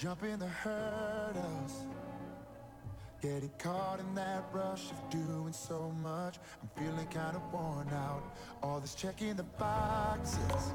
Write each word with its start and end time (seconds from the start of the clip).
jumping 0.00 0.38
the 0.38 0.46
hurdles. 0.46 1.84
Getting 3.20 3.50
caught 3.58 3.98
in 3.98 4.14
that 4.14 4.44
rush 4.52 4.92
of 4.92 5.10
doing 5.10 5.52
so 5.52 5.92
much. 6.00 6.38
I'm 6.62 6.68
feeling 6.80 7.06
kind 7.08 7.34
of 7.34 7.42
worn 7.52 7.88
out. 7.88 8.22
All 8.62 8.78
this 8.78 8.94
checking 8.94 9.34
the 9.34 9.42
boxes. 9.42 10.72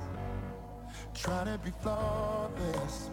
Trying 1.13 1.45
to 1.45 1.57
be 1.63 1.71
flawless. 1.79 3.09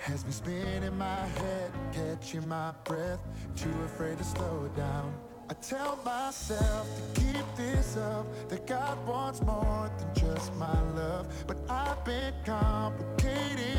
Has 0.00 0.26
me 0.26 0.32
spinning 0.32 0.98
my 0.98 1.24
head, 1.38 1.72
catching 1.92 2.46
my 2.46 2.72
breath. 2.84 3.20
Too 3.56 3.72
afraid 3.86 4.18
to 4.18 4.24
slow 4.24 4.70
down. 4.76 5.14
I 5.48 5.54
tell 5.54 5.98
myself 6.04 6.86
to 7.14 7.20
keep 7.22 7.56
this 7.56 7.96
up, 7.96 8.26
that 8.50 8.66
God 8.66 8.98
wants 9.06 9.40
more 9.40 9.90
than 9.98 10.14
just 10.14 10.54
my 10.56 10.78
love. 10.92 11.26
But 11.46 11.56
I've 11.70 12.04
been 12.04 12.34
complicated. 12.44 13.74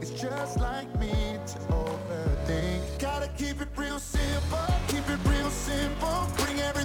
It's 0.00 0.10
just 0.10 0.60
like 0.60 0.88
me 0.98 1.38
to 1.46 1.58
overthink. 1.72 2.98
Gotta 2.98 3.28
keep 3.36 3.60
it 3.60 3.68
real 3.76 3.98
simple, 3.98 4.58
keep 4.88 5.08
it 5.08 5.18
real 5.24 5.50
simple. 5.50 6.28
Bring 6.36 6.60
everything 6.60 6.75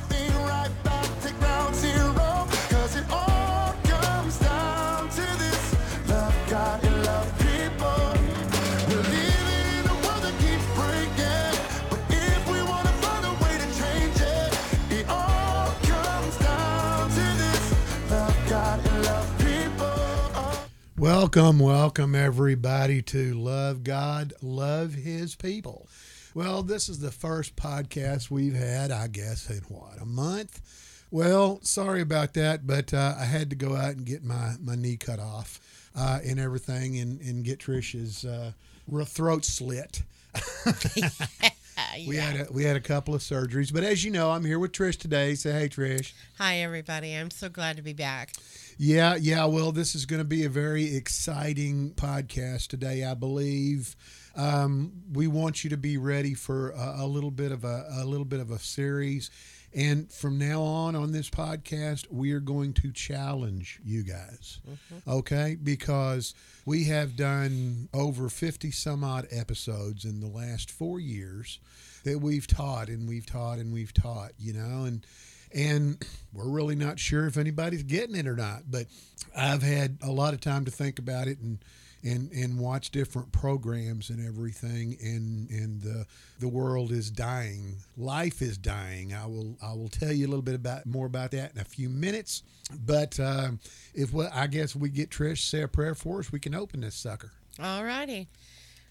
Welcome, 21.21 21.59
welcome 21.59 22.15
everybody 22.15 23.03
to 23.03 23.35
Love 23.35 23.83
God, 23.83 24.33
Love 24.41 24.95
His 24.95 25.35
People. 25.35 25.87
Well, 26.33 26.63
this 26.63 26.89
is 26.89 26.97
the 26.97 27.11
first 27.11 27.55
podcast 27.55 28.31
we've 28.31 28.55
had, 28.55 28.89
I 28.89 29.05
guess, 29.05 29.47
in 29.47 29.59
what, 29.67 30.01
a 30.01 30.05
month? 30.05 30.59
Well, 31.11 31.59
sorry 31.61 32.01
about 32.01 32.33
that, 32.33 32.65
but 32.65 32.91
uh, 32.91 33.13
I 33.19 33.25
had 33.25 33.51
to 33.51 33.55
go 33.55 33.75
out 33.75 33.97
and 33.97 34.03
get 34.03 34.23
my, 34.23 34.55
my 34.59 34.73
knee 34.73 34.97
cut 34.97 35.19
off 35.19 35.59
uh, 35.95 36.21
and 36.25 36.39
everything 36.39 36.97
and, 36.97 37.21
and 37.21 37.45
get 37.45 37.59
Trish's 37.59 38.25
uh, 38.25 38.53
throat 39.05 39.45
slit. 39.45 40.01
We 42.07 42.15
had 42.15 42.47
a, 42.47 42.51
we 42.51 42.63
had 42.63 42.75
a 42.75 42.81
couple 42.81 43.13
of 43.13 43.21
surgeries, 43.21 43.73
but 43.73 43.83
as 43.83 44.03
you 44.03 44.11
know, 44.11 44.31
I'm 44.31 44.45
here 44.45 44.59
with 44.59 44.71
Trish 44.71 44.97
today. 44.97 45.35
Say 45.35 45.51
hey, 45.51 45.69
Trish. 45.69 46.13
Hi, 46.37 46.59
everybody. 46.59 47.15
I'm 47.15 47.31
so 47.31 47.49
glad 47.49 47.75
to 47.77 47.81
be 47.81 47.93
back. 47.93 48.31
Yeah, 48.83 49.13
yeah. 49.13 49.45
Well, 49.45 49.71
this 49.71 49.93
is 49.93 50.07
going 50.07 50.21
to 50.21 50.27
be 50.27 50.43
a 50.43 50.49
very 50.49 50.95
exciting 50.95 51.91
podcast 51.91 52.69
today, 52.69 53.03
I 53.03 53.13
believe. 53.13 53.95
Um, 54.35 55.03
we 55.13 55.27
want 55.27 55.63
you 55.63 55.69
to 55.69 55.77
be 55.77 55.99
ready 55.99 56.33
for 56.33 56.71
a, 56.71 57.01
a 57.01 57.05
little 57.05 57.29
bit 57.29 57.51
of 57.51 57.63
a, 57.63 57.85
a 57.91 58.05
little 58.05 58.25
bit 58.25 58.39
of 58.39 58.49
a 58.49 58.57
series, 58.57 59.29
and 59.71 60.11
from 60.11 60.39
now 60.39 60.63
on 60.63 60.95
on 60.95 61.11
this 61.11 61.29
podcast, 61.29 62.07
we 62.09 62.31
are 62.31 62.39
going 62.39 62.73
to 62.73 62.91
challenge 62.91 63.79
you 63.85 64.01
guys. 64.01 64.61
Okay, 65.07 65.57
because 65.61 66.33
we 66.65 66.85
have 66.85 67.15
done 67.15 67.87
over 67.93 68.29
fifty 68.29 68.71
some 68.71 69.03
odd 69.03 69.27
episodes 69.29 70.05
in 70.05 70.21
the 70.21 70.27
last 70.27 70.71
four 70.71 70.99
years 70.99 71.59
that 72.03 72.17
we've 72.17 72.47
taught 72.47 72.87
and 72.87 73.07
we've 73.07 73.27
taught 73.27 73.59
and 73.59 73.71
we've 73.71 73.93
taught. 73.93 74.31
You 74.39 74.53
know, 74.53 74.85
and 74.85 75.05
and 75.53 76.03
we're 76.33 76.49
really 76.49 76.75
not 76.75 76.99
sure 76.99 77.27
if 77.27 77.37
anybody's 77.37 77.83
getting 77.83 78.15
it 78.15 78.27
or 78.27 78.35
not. 78.35 78.63
But 78.69 78.87
I've 79.35 79.63
had 79.63 79.97
a 80.01 80.11
lot 80.11 80.33
of 80.33 80.41
time 80.41 80.65
to 80.65 80.71
think 80.71 80.99
about 80.99 81.27
it 81.27 81.39
and 81.39 81.59
and 82.03 82.31
and 82.31 82.59
watch 82.59 82.91
different 82.91 83.31
programs 83.31 84.09
and 84.09 84.25
everything. 84.25 84.97
And 85.01 85.49
and 85.49 85.81
the 85.81 86.05
the 86.39 86.47
world 86.47 86.91
is 86.91 87.09
dying. 87.09 87.77
Life 87.97 88.41
is 88.41 88.57
dying. 88.57 89.13
I 89.13 89.25
will 89.25 89.57
I 89.61 89.73
will 89.73 89.89
tell 89.89 90.11
you 90.11 90.25
a 90.25 90.29
little 90.29 90.41
bit 90.41 90.55
about 90.55 90.85
more 90.85 91.05
about 91.05 91.31
that 91.31 91.53
in 91.53 91.61
a 91.61 91.65
few 91.65 91.89
minutes. 91.89 92.43
But 92.85 93.19
um, 93.19 93.59
if 93.93 94.13
we, 94.13 94.25
I 94.27 94.47
guess 94.47 94.75
we 94.75 94.89
get 94.89 95.09
Trish 95.09 95.39
say 95.39 95.61
a 95.61 95.67
prayer 95.67 95.95
for 95.95 96.19
us, 96.19 96.31
we 96.31 96.39
can 96.39 96.55
open 96.55 96.81
this 96.81 96.95
sucker. 96.95 97.31
All 97.61 97.83
righty. 97.83 98.27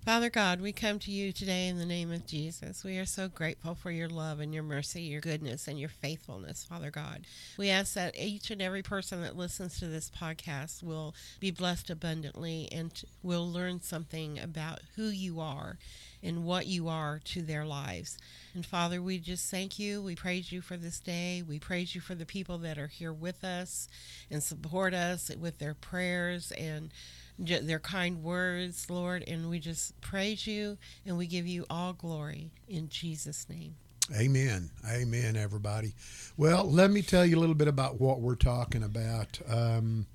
Father 0.04 0.30
God, 0.30 0.62
we 0.62 0.72
come 0.72 0.98
to 1.00 1.10
you 1.10 1.30
today 1.30 1.68
in 1.68 1.76
the 1.76 1.84
name 1.84 2.10
of 2.10 2.26
Jesus. 2.26 2.82
We 2.82 2.96
are 2.96 3.04
so 3.04 3.28
grateful 3.28 3.74
for 3.74 3.90
your 3.90 4.08
love 4.08 4.40
and 4.40 4.54
your 4.54 4.62
mercy, 4.62 5.02
your 5.02 5.20
goodness, 5.20 5.68
and 5.68 5.78
your 5.78 5.90
faithfulness, 5.90 6.64
Father 6.64 6.90
God. 6.90 7.26
We 7.58 7.68
ask 7.68 7.92
that 7.94 8.18
each 8.18 8.50
and 8.50 8.62
every 8.62 8.82
person 8.82 9.20
that 9.20 9.36
listens 9.36 9.78
to 9.78 9.88
this 9.88 10.10
podcast 10.10 10.82
will 10.82 11.14
be 11.38 11.50
blessed 11.50 11.90
abundantly 11.90 12.66
and 12.72 12.90
will 13.22 13.46
learn 13.46 13.82
something 13.82 14.38
about 14.38 14.80
who 14.96 15.08
you 15.08 15.38
are 15.38 15.76
and 16.22 16.44
what 16.44 16.66
you 16.66 16.88
are 16.88 17.20
to 17.24 17.42
their 17.42 17.66
lives. 17.66 18.16
And 18.54 18.64
Father, 18.64 19.02
we 19.02 19.18
just 19.18 19.50
thank 19.50 19.78
you. 19.78 20.02
We 20.02 20.16
praise 20.16 20.50
you 20.50 20.62
for 20.62 20.78
this 20.78 20.98
day. 20.98 21.42
We 21.46 21.58
praise 21.58 21.94
you 21.94 22.00
for 22.00 22.14
the 22.14 22.26
people 22.26 22.56
that 22.58 22.78
are 22.78 22.86
here 22.86 23.12
with 23.12 23.44
us 23.44 23.86
and 24.30 24.42
support 24.42 24.94
us 24.94 25.30
with 25.38 25.58
their 25.58 25.74
prayers 25.74 26.52
and 26.52 26.90
their 27.40 27.78
kind 27.78 28.22
words, 28.22 28.88
Lord. 28.90 29.24
And 29.26 29.48
we 29.48 29.58
just 29.58 30.00
praise 30.00 30.46
you 30.46 30.78
and 31.06 31.16
we 31.16 31.26
give 31.26 31.46
you 31.46 31.66
all 31.70 31.92
glory 31.92 32.50
in 32.68 32.88
Jesus' 32.88 33.46
name. 33.48 33.76
Amen. 34.14 34.70
Amen, 34.88 35.36
everybody. 35.36 35.94
Well, 36.36 36.64
let 36.68 36.90
me 36.90 37.00
tell 37.00 37.24
you 37.24 37.38
a 37.38 37.40
little 37.40 37.54
bit 37.54 37.68
about 37.68 38.00
what 38.00 38.20
we're 38.20 38.34
talking 38.34 38.82
about. 38.82 39.38
Um, 39.48 40.06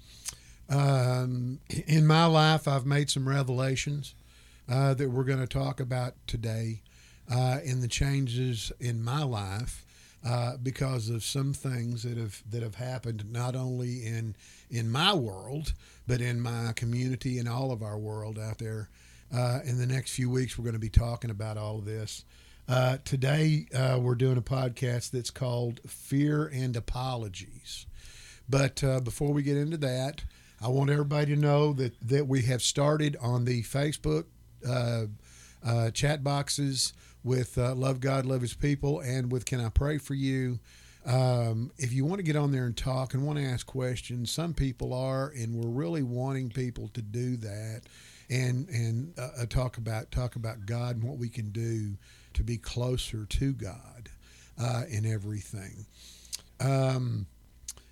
um, 0.69 1.59
in 1.87 2.05
my 2.05 2.25
life, 2.25 2.67
I've 2.67 2.85
made 2.85 3.09
some 3.09 3.27
revelations 3.27 4.13
uh, 4.67 4.95
that 4.95 5.09
we're 5.09 5.23
going 5.23 5.39
to 5.39 5.47
talk 5.47 5.79
about 5.79 6.15
today 6.27 6.81
uh, 7.31 7.59
in 7.63 7.81
the 7.81 7.87
changes 7.87 8.71
in 8.79 9.03
my 9.03 9.23
life. 9.23 9.84
Uh, 10.25 10.57
because 10.57 11.07
of 11.09 11.23
some 11.23 11.53
things 11.53 12.01
that 12.01 12.17
have 12.17 12.41
that 12.49 12.63
have 12.63 12.73
happened 12.73 13.23
not 13.31 13.55
only 13.55 14.03
in 14.03 14.35
in 14.71 14.91
my 14.91 15.13
world 15.13 15.73
but 16.07 16.19
in 16.19 16.41
my 16.41 16.71
community 16.75 17.37
and 17.37 17.47
all 17.47 17.71
of 17.71 17.83
our 17.83 17.97
world 17.97 18.39
out 18.39 18.57
there. 18.57 18.89
Uh, 19.33 19.59
in 19.65 19.77
the 19.77 19.85
next 19.85 20.11
few 20.11 20.29
weeks, 20.29 20.57
we're 20.57 20.63
going 20.63 20.73
to 20.73 20.79
be 20.79 20.89
talking 20.89 21.31
about 21.31 21.57
all 21.57 21.77
of 21.77 21.85
this. 21.85 22.23
Uh, 22.67 22.97
today, 23.03 23.67
uh, 23.75 23.99
we're 24.01 24.15
doing 24.15 24.37
a 24.37 24.41
podcast 24.41 25.11
that's 25.11 25.31
called 25.31 25.79
Fear 25.87 26.47
and 26.53 26.75
Apologies. 26.75 27.85
But 28.47 28.83
uh, 28.83 28.99
before 29.01 29.33
we 29.33 29.43
get 29.43 29.57
into 29.57 29.77
that, 29.77 30.23
I 30.61 30.69
want 30.69 30.89
everybody 30.89 31.35
to 31.35 31.39
know 31.39 31.73
that, 31.73 31.93
that 32.07 32.27
we 32.27 32.43
have 32.43 32.61
started 32.61 33.17
on 33.21 33.45
the 33.45 33.63
Facebook 33.63 34.25
uh, 34.67 35.05
uh, 35.65 35.91
chat 35.91 36.23
boxes 36.23 36.93
with 37.25 37.57
uh, 37.57 37.73
Love 37.75 37.99
God, 37.99 38.25
Love 38.25 38.41
His 38.41 38.53
People, 38.53 39.01
and 39.01 39.31
with 39.31 39.45
Can 39.45 39.59
I 39.59 39.69
Pray 39.69 39.97
for 39.97 40.13
You? 40.13 40.59
Um, 41.05 41.71
if 41.77 41.91
you 41.91 42.05
want 42.05 42.19
to 42.19 42.23
get 42.23 42.35
on 42.35 42.51
there 42.51 42.65
and 42.65 42.77
talk 42.77 43.13
and 43.13 43.25
want 43.25 43.37
to 43.39 43.45
ask 43.45 43.65
questions, 43.65 44.31
some 44.31 44.53
people 44.53 44.93
are, 44.93 45.33
and 45.35 45.55
we're 45.55 45.69
really 45.69 46.03
wanting 46.03 46.49
people 46.49 46.87
to 46.93 47.01
do 47.01 47.35
that 47.37 47.81
and 48.29 48.67
and 48.69 49.13
uh, 49.19 49.29
uh, 49.41 49.45
talk 49.45 49.77
about 49.77 50.11
talk 50.11 50.35
about 50.35 50.65
God 50.65 50.95
and 50.95 51.03
what 51.03 51.17
we 51.17 51.29
can 51.29 51.51
do 51.51 51.95
to 52.33 52.43
be 52.43 52.57
closer 52.57 53.25
to 53.25 53.53
God 53.53 54.09
uh, 54.59 54.83
in 54.89 55.05
everything. 55.05 55.85
Um, 56.59 57.27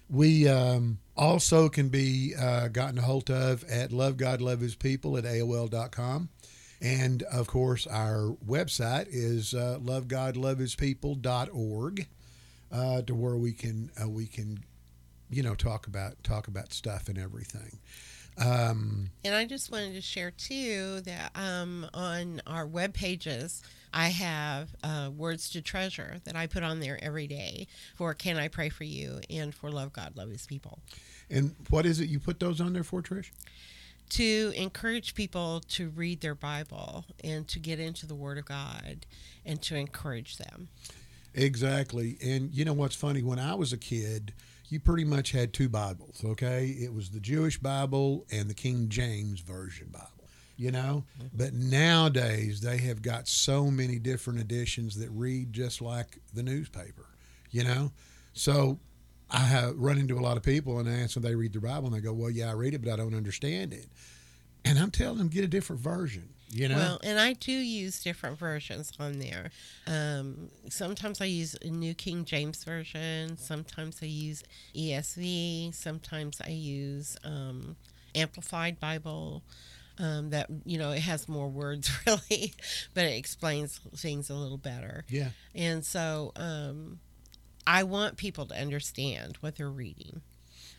we 0.09 0.47
um, 0.47 0.99
also 1.15 1.69
can 1.69 1.89
be 1.89 2.33
uh, 2.39 2.67
gotten 2.67 2.97
a 2.97 3.01
hold 3.01 3.29
of 3.29 3.63
at 3.65 3.91
Love 3.91 4.17
God 4.17 4.41
Love 4.41 4.59
His 4.59 4.75
People 4.75 5.17
at 5.17 5.23
AOL.com. 5.23 6.29
And 6.83 7.23
of 7.23 7.47
course, 7.47 7.87
our 7.87 8.35
website 8.45 9.07
is 9.09 9.53
uh, 9.53 9.79
lovegodlovehispeople.org, 9.81 12.07
uh, 12.71 13.01
to 13.03 13.15
where 13.15 13.35
we 13.37 13.53
can 13.53 13.89
uh, 14.01 14.09
we 14.09 14.25
can, 14.25 14.63
you 15.29 15.43
know, 15.43 15.55
talk 15.55 15.87
about 15.87 16.21
talk 16.23 16.47
about 16.47 16.73
stuff 16.73 17.07
and 17.07 17.17
everything. 17.17 17.79
Um, 18.37 19.11
And 19.23 19.35
I 19.35 19.45
just 19.45 19.71
wanted 19.71 19.93
to 19.93 20.01
share 20.01 20.31
too 20.31 21.01
that 21.01 21.31
um, 21.35 21.85
on 21.93 22.41
our 22.47 22.65
web 22.65 22.93
pages, 22.95 23.61
I 23.93 24.07
have 24.09 24.69
uh, 24.83 25.11
words 25.15 25.49
to 25.51 25.61
treasure 25.61 26.17
that 26.25 26.35
I 26.35 26.47
put 26.47 26.63
on 26.63 26.79
there 26.79 26.97
every 27.03 27.27
day 27.27 27.67
for 27.95 28.15
Can 28.15 28.37
I 28.37 28.47
Pray 28.47 28.69
for 28.69 28.85
You 28.85 29.21
and 29.29 29.53
for 29.53 29.69
Love 29.71 29.93
God, 29.93 30.17
Love 30.17 30.31
His 30.31 30.47
People. 30.47 30.79
and 31.29 31.55
what 31.69 31.85
is 31.85 31.99
it 31.99 32.09
you 32.09 32.19
put 32.19 32.39
those 32.39 32.59
on 32.59 32.73
there 32.73 32.83
for, 32.83 33.03
Trish? 33.03 33.29
To 34.09 34.53
encourage 34.55 35.15
people 35.15 35.61
to 35.69 35.89
read 35.89 36.21
their 36.21 36.35
Bible 36.35 37.05
and 37.23 37.47
to 37.47 37.59
get 37.59 37.79
into 37.79 38.05
the 38.05 38.15
Word 38.15 38.37
of 38.37 38.45
God 38.45 39.05
and 39.45 39.61
to 39.63 39.75
encourage 39.75 40.37
them. 40.37 40.69
Exactly. 41.33 42.17
And 42.23 42.53
you 42.53 42.63
know 42.65 42.73
what's 42.73 42.95
funny? 42.95 43.23
When 43.23 43.39
I 43.39 43.55
was 43.55 43.73
a 43.73 43.77
kid, 43.77 44.33
you 44.69 44.79
pretty 44.79 45.03
much 45.03 45.31
had 45.31 45.53
two 45.53 45.69
Bibles, 45.69 46.21
okay? 46.23 46.67
It 46.67 46.93
was 46.93 47.09
the 47.09 47.19
Jewish 47.19 47.57
Bible 47.57 48.25
and 48.31 48.49
the 48.49 48.53
King 48.53 48.89
James 48.89 49.39
Version 49.39 49.87
Bible, 49.91 50.29
you 50.57 50.71
know? 50.71 51.03
Mm-hmm. 51.17 51.37
But 51.37 51.53
nowadays, 51.53 52.61
they 52.61 52.77
have 52.77 53.01
got 53.01 53.27
so 53.27 53.71
many 53.71 53.99
different 53.99 54.39
editions 54.39 54.97
that 54.99 55.09
read 55.09 55.53
just 55.53 55.81
like 55.81 56.19
the 56.33 56.43
newspaper, 56.43 57.07
you 57.51 57.63
know? 57.63 57.91
So 58.33 58.79
I 59.29 59.39
have 59.39 59.77
run 59.77 59.97
into 59.97 60.17
a 60.17 60.21
lot 60.21 60.37
of 60.37 60.43
people 60.43 60.79
and 60.79 60.87
I 60.87 60.99
ask 60.99 61.15
them, 61.15 61.23
they 61.23 61.35
read 61.35 61.53
the 61.53 61.59
Bible 61.59 61.87
and 61.87 61.95
they 61.95 62.01
go, 62.01 62.13
well, 62.13 62.29
yeah, 62.29 62.49
I 62.49 62.53
read 62.53 62.73
it, 62.73 62.83
but 62.83 62.91
I 62.91 62.95
don't 62.95 63.15
understand 63.15 63.73
it. 63.73 63.87
And 64.65 64.77
I'm 64.79 64.91
telling 64.91 65.17
them, 65.17 65.27
get 65.27 65.43
a 65.43 65.47
different 65.47 65.81
version. 65.81 66.29
You 66.49 66.67
know. 66.67 66.75
Well, 66.75 66.99
and 67.03 67.19
I 67.19 67.33
do 67.33 67.51
use 67.51 68.03
different 68.03 68.37
versions 68.37 68.93
on 68.99 69.17
there. 69.17 69.49
Um, 69.87 70.49
sometimes 70.69 71.19
I 71.19 71.25
use 71.25 71.55
a 71.63 71.67
New 71.67 71.95
King 71.95 72.25
James 72.25 72.63
Version. 72.63 73.37
Sometimes 73.37 73.97
I 74.03 74.05
use 74.05 74.43
ESV. 74.75 75.73
Sometimes 75.73 76.39
I 76.45 76.51
use 76.51 77.17
um, 77.23 77.75
Amplified 78.13 78.79
Bible. 78.79 79.43
Um, 79.99 80.31
that 80.31 80.49
you 80.65 80.79
know 80.79 80.89
it 80.89 81.01
has 81.01 81.29
more 81.29 81.47
words 81.47 81.91
really, 82.07 82.53
but 82.95 83.05
it 83.05 83.15
explains 83.15 83.79
things 83.95 84.29
a 84.31 84.33
little 84.33 84.57
better. 84.57 85.05
yeah. 85.07 85.29
And 85.53 85.85
so 85.85 86.31
um, 86.35 86.99
I 87.65 87.83
want 87.83 88.17
people 88.17 88.45
to 88.47 88.55
understand 88.55 89.37
what 89.41 89.55
they're 89.55 89.69
reading. 89.69 90.21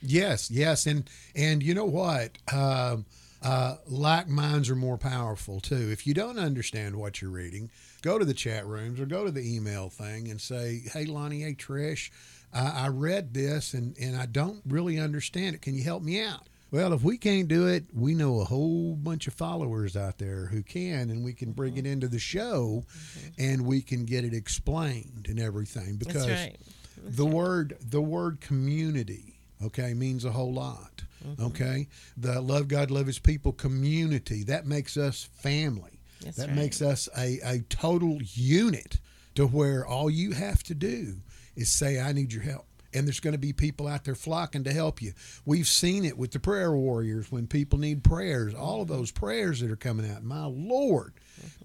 Yes, 0.01 0.51
yes, 0.51 0.87
and 0.87 1.09
and 1.35 1.63
you 1.63 1.75
know 1.75 1.87
what? 1.87 2.37
Um, 2.53 3.07
uh, 3.43 3.77
like 3.87 4.29
minds 4.29 4.71
are 4.71 4.77
more 4.77 4.99
powerful 4.99 5.61
too. 5.61 5.91
If 5.91 6.07
you 6.07 6.15
don't 6.15 6.39
understand 6.39 6.97
what 6.97 7.21
you're 7.21 7.31
reading, 7.31 7.71
go 8.03 8.19
to 8.19 8.25
the 8.25 8.35
chat 8.35 8.67
rooms 8.67 9.01
or 9.01 9.07
go 9.07 9.25
to 9.25 9.31
the 9.31 9.57
email 9.57 9.89
thing 9.89 10.31
and 10.31 10.41
say, 10.41 10.83
"Hey, 10.93 11.05
Lonnie, 11.05 11.43
hey 11.43 11.55
Trish, 11.55 12.11
I, 12.53 12.85
I 12.85 12.89
read 12.89 13.35
this 13.35 13.75
and 13.75 13.97
and 13.99 14.17
I 14.17 14.27
don't 14.27 14.63
really 14.67 14.99
understand 14.99 15.55
it. 15.55 15.63
Can 15.63 15.75
you 15.75 15.85
help 15.85 16.03
me 16.03 16.23
out?" 16.23 16.49
Well, 16.75 16.93
if 16.93 17.05
we 17.05 17.19
can't 17.19 17.47
do 17.47 17.69
it, 17.69 17.85
we 17.94 18.17
know 18.17 18.41
a 18.41 18.44
whole 18.44 18.97
bunch 18.97 19.29
of 19.29 19.35
followers 19.35 19.97
out 19.97 20.19
there 20.19 20.47
who 20.47 20.65
can, 20.65 21.09
and 21.09 21.25
we 21.25 21.32
can 21.32 21.53
bring 21.53 21.76
it 21.76 21.85
mm-hmm. 21.85 21.93
into 21.93 22.09
the 22.09 22.19
show, 22.19 22.85
mm-hmm. 22.85 23.29
and 23.38 23.65
we 23.65 23.81
can 23.81 24.05
get 24.05 24.25
it 24.25 24.35
explained 24.35 25.26
and 25.29 25.38
everything. 25.38 25.94
Because 25.94 26.26
That's 26.26 26.50
right. 26.50 26.59
the 27.00 27.26
word 27.26 27.76
the 27.81 28.03
word 28.03 28.41
community 28.41 29.38
okay 29.62 29.94
means 29.94 30.25
a 30.25 30.32
whole 30.32 30.53
lot 30.53 31.05
mm-hmm. 31.25 31.44
okay 31.44 31.87
the 32.17 32.41
love 32.41 32.67
god 32.67 32.91
love 32.91 33.06
his 33.06 33.21
people 33.21 33.53
community 33.53 34.43
that 34.43 34.67
makes 34.67 34.97
us 34.97 35.29
family 35.35 36.00
That's 36.23 36.38
that 36.38 36.49
right. 36.49 36.56
makes 36.56 36.82
us 36.82 37.09
a, 37.17 37.38
a 37.44 37.61
total 37.69 38.19
unit 38.21 38.99
to 39.37 39.47
where 39.47 39.87
all 39.87 40.11
you 40.11 40.32
have 40.32 40.65
to 40.65 40.75
do 40.75 41.19
is 41.55 41.71
say 41.71 42.00
i 42.00 42.12
need 42.12 42.32
your 42.32 42.43
help 42.43 42.67
and 42.94 43.06
there's 43.06 43.20
going 43.20 43.32
to 43.32 43.38
be 43.38 43.52
people 43.52 43.87
out 43.88 44.05
there 44.05 44.14
flocking 44.14 44.64
to 44.64 44.73
help 44.73 45.02
you. 45.02 45.12
We've 45.44 45.67
seen 45.67 46.05
it 46.05 46.17
with 46.17 46.32
the 46.32 46.41
prayer 46.41 46.73
warriors 46.73 47.31
when 47.31 47.46
people 47.46 47.79
need 47.79 48.05
prayers, 48.05 48.55
all 48.55 48.82
of 48.82 48.88
those 48.88 49.11
prayers 49.11 49.61
that 49.61 49.70
are 49.70 49.76
coming 49.76 50.11
out. 50.11 50.23
My 50.23 50.44
Lord. 50.44 51.14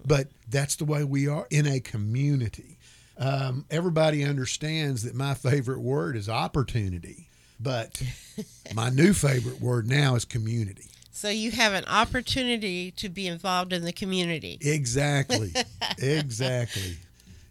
But 0.04 0.28
that's 0.48 0.76
the 0.76 0.84
way 0.84 1.04
we 1.04 1.28
are 1.28 1.46
in 1.50 1.66
a 1.66 1.80
community. 1.80 2.78
Um, 3.16 3.66
everybody 3.70 4.24
understands 4.24 5.02
that 5.02 5.14
my 5.14 5.34
favorite 5.34 5.80
word 5.80 6.16
is 6.16 6.28
opportunity, 6.28 7.28
but 7.60 8.02
my 8.74 8.88
new 8.88 9.12
favorite 9.12 9.60
word 9.60 9.86
now 9.86 10.14
is 10.14 10.24
community. 10.24 10.86
So 11.12 11.28
you 11.28 11.50
have 11.50 11.74
an 11.74 11.84
opportunity 11.84 12.92
to 12.92 13.10
be 13.10 13.26
involved 13.26 13.74
in 13.74 13.84
the 13.84 13.92
community. 13.92 14.58
Exactly. 14.62 15.52
exactly. 15.98 16.96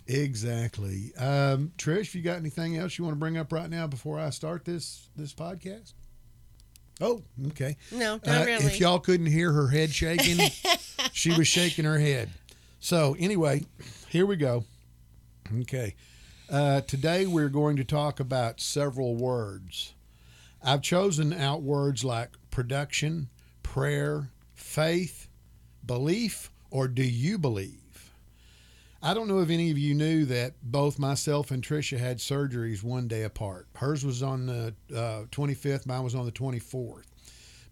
Exactly. 0.09 1.11
Um, 1.17 1.71
Trish, 1.77 2.15
you 2.15 2.21
got 2.23 2.37
anything 2.37 2.75
else 2.77 2.97
you 2.97 3.03
want 3.03 3.13
to 3.15 3.19
bring 3.19 3.37
up 3.37 3.53
right 3.53 3.69
now 3.69 3.85
before 3.85 4.19
I 4.19 4.31
start 4.31 4.65
this 4.65 5.07
this 5.15 5.33
podcast? 5.33 5.93
Oh, 6.99 7.21
okay. 7.49 7.77
No, 7.91 8.19
not 8.25 8.41
Uh, 8.41 8.45
really. 8.45 8.65
If 8.65 8.79
y'all 8.79 8.99
couldn't 8.99 9.27
hear 9.27 9.53
her 9.53 9.67
head 9.69 9.91
shaking, 9.91 10.49
she 11.13 11.31
was 11.37 11.47
shaking 11.47 11.85
her 11.85 11.99
head. 11.99 12.29
So 12.79 13.15
anyway, 13.19 13.65
here 14.09 14.25
we 14.25 14.35
go. 14.35 14.65
Okay. 15.61 15.95
Uh, 16.49 16.81
today 16.81 17.25
we're 17.27 17.47
going 17.49 17.77
to 17.77 17.83
talk 17.83 18.19
about 18.19 18.59
several 18.59 19.15
words. 19.15 19.93
I've 20.63 20.81
chosen 20.81 21.31
out 21.31 21.61
words 21.61 22.03
like 22.03 22.31
production, 22.51 23.29
prayer, 23.63 24.31
faith, 24.55 25.27
belief, 25.85 26.51
or 26.71 26.87
do 26.87 27.03
you 27.03 27.37
believe? 27.37 27.75
I 29.01 29.13
don't 29.13 29.27
know 29.29 29.39
if 29.39 29.49
any 29.49 29.71
of 29.71 29.77
you 29.77 29.93
knew 29.95 30.25
that 30.25 30.55
both 30.61 30.99
myself 30.99 31.51
and 31.51 31.63
Tricia 31.63 31.97
had 31.97 32.17
surgeries 32.17 32.83
one 32.83 33.07
day 33.07 33.23
apart. 33.23 33.67
Hers 33.75 34.05
was 34.05 34.21
on 34.21 34.45
the 34.45 34.73
uh, 34.93 35.23
25th, 35.31 35.85
mine 35.85 36.03
was 36.03 36.15
on 36.15 36.25
the 36.25 36.31
24th. 36.31 37.05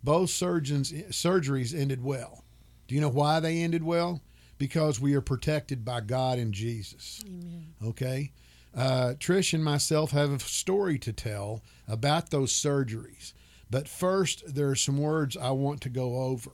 Both 0.03 0.29
surgeons 0.29 0.91
surgeries 0.94 1.77
ended 1.77 2.01
well. 2.01 2.44
Do 2.88 2.95
you 2.95 3.01
know 3.01 3.09
why 3.09 3.41
they 3.41 3.62
ended 3.62 3.83
well? 3.83 4.21
Because 4.57 5.01
we 5.01 5.13
are 5.15 5.21
protected 5.21 5.83
by 5.83 6.01
God 6.01 6.39
and 6.39 6.53
Jesus. 6.53 7.21
Amen. 7.27 7.74
Okay. 7.85 8.31
Uh, 8.75 9.15
Trish 9.19 9.53
and 9.53 9.63
myself 9.63 10.12
have 10.12 10.31
a 10.31 10.39
story 10.39 10.97
to 11.00 11.12
tell 11.12 11.62
about 11.88 12.29
those 12.29 12.53
surgeries. 12.53 13.33
But 13.69 13.89
first, 13.89 14.56
there 14.56 14.69
are 14.69 14.75
some 14.75 14.97
words 14.97 15.35
I 15.35 15.51
want 15.51 15.81
to 15.81 15.89
go 15.89 16.18
over. 16.21 16.51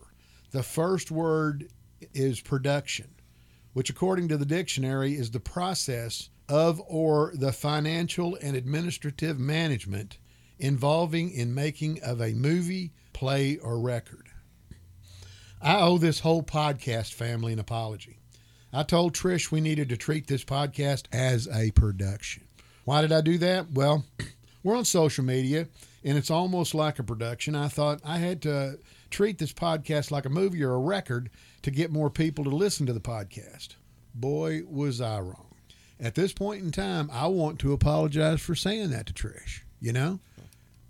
The 0.52 0.64
first 0.64 1.12
word 1.12 1.70
is 2.14 2.42
production, 2.42 3.10
which, 3.74 3.90
according 3.90 4.28
to 4.30 4.38
the 4.38 4.46
dictionary, 4.46 5.14
is 5.14 5.32
the 5.32 5.40
process 5.40 6.30
of 6.48 6.82
or 6.88 7.34
the 7.36 7.52
financial 7.52 8.38
and 8.42 8.56
administrative 8.56 9.40
management 9.40 10.18
involving 10.60 11.32
in 11.32 11.54
making 11.54 12.02
of 12.04 12.22
a 12.22 12.34
movie, 12.34 12.92
play, 13.12 13.58
or 13.58 13.80
record. 13.80 14.30
I 15.62 15.80
owe 15.80 15.98
this 15.98 16.20
whole 16.20 16.44
podcast 16.44 17.14
family 17.14 17.54
an 17.54 17.60
apology. 17.60 18.20
I 18.72 18.84
told 18.84 19.14
Trish 19.14 19.52
we 19.52 19.62
needed 19.62 19.90
to 19.90 19.98
treat 19.98 20.28
this 20.28 20.44
podcast 20.44 21.04
as 21.12 21.48
a 21.48 21.72
production. 21.72 22.44
Why 22.86 23.02
did 23.02 23.12
I 23.12 23.22
do 23.22 23.38
that? 23.38 23.72
Well, 23.72 24.06
we're 24.64 24.76
on 24.76 24.86
social 24.86 25.24
media 25.24 25.68
and 26.04 26.18
it's 26.18 26.32
almost 26.32 26.76
like 26.76 27.00
a 27.00 27.04
production. 27.04 27.56
I 27.56 27.68
thought 27.68 28.02
I 28.04 28.18
had 28.18 28.42
to 28.42 28.80
treat 29.14 29.38
this 29.38 29.54
podcast 29.54 30.10
like 30.10 30.26
a 30.26 30.30
movie 30.30 30.64
or 30.64 30.74
a 30.74 30.80
record 30.80 31.30
to 31.62 31.72
get 31.72 31.92
more 31.92 32.10
people 32.10 32.44
to 32.44 32.50
listen 32.50 32.86
to 32.88 32.94
the 32.94 33.00
podcast. 33.00 33.76
Boy, 34.16 34.64
was 34.68 35.00
I 35.00 35.20
wrong. 35.20 35.54
At 36.00 36.16
this 36.16 36.34
point 36.34 36.64
in 36.64 36.72
time, 36.72 37.10
I 37.14 37.28
want 37.28 37.60
to 37.60 37.74
apologize 37.74 38.42
for 38.42 38.56
saying 38.56 38.90
that 38.90 39.06
to 39.06 39.14
Trish. 39.14 39.62
You 39.80 39.94
know, 39.94 40.20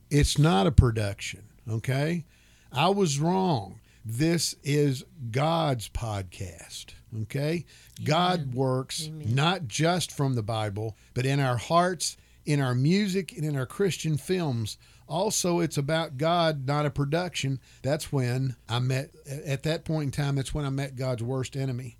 it's 0.09 0.37
not 0.37 0.67
a 0.67 0.71
production, 0.71 1.43
okay? 1.69 2.23
I 2.71 2.89
was 2.89 3.19
wrong. 3.19 3.79
This 4.05 4.55
is 4.63 5.03
God's 5.31 5.89
podcast, 5.89 6.87
okay? 7.23 7.65
God 8.03 8.53
works 8.53 9.07
Amen. 9.07 9.35
not 9.35 9.67
just 9.67 10.11
from 10.11 10.35
the 10.35 10.43
Bible, 10.43 10.97
but 11.13 11.25
in 11.25 11.39
our 11.39 11.57
hearts, 11.57 12.17
in 12.45 12.61
our 12.61 12.75
music, 12.75 13.33
and 13.33 13.45
in 13.45 13.55
our 13.55 13.65
Christian 13.65 14.17
films. 14.17 14.77
Also, 15.07 15.59
it's 15.59 15.77
about 15.77 16.17
God, 16.17 16.65
not 16.65 16.85
a 16.85 16.89
production. 16.89 17.59
That's 17.81 18.11
when 18.11 18.55
I 18.69 18.79
met, 18.79 19.11
at 19.45 19.63
that 19.63 19.85
point 19.85 20.05
in 20.05 20.11
time, 20.11 20.35
that's 20.35 20.53
when 20.53 20.65
I 20.65 20.69
met 20.69 20.95
God's 20.95 21.23
worst 21.23 21.55
enemy. 21.55 21.97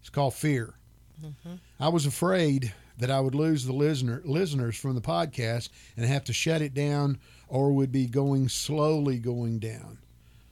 It's 0.00 0.10
called 0.10 0.34
fear. 0.34 0.74
Mm-hmm. 1.22 1.54
I 1.78 1.88
was 1.88 2.06
afraid 2.06 2.72
that 2.98 3.10
I 3.10 3.20
would 3.20 3.34
lose 3.34 3.64
the 3.64 3.72
listener, 3.72 4.22
listeners 4.24 4.76
from 4.76 4.94
the 4.94 5.00
podcast 5.00 5.70
and 5.96 6.06
have 6.06 6.24
to 6.24 6.32
shut 6.32 6.62
it 6.62 6.74
down 6.74 7.18
or 7.48 7.72
would 7.72 7.90
be 7.90 8.06
going 8.06 8.48
slowly 8.48 9.18
going 9.18 9.58
down. 9.58 9.98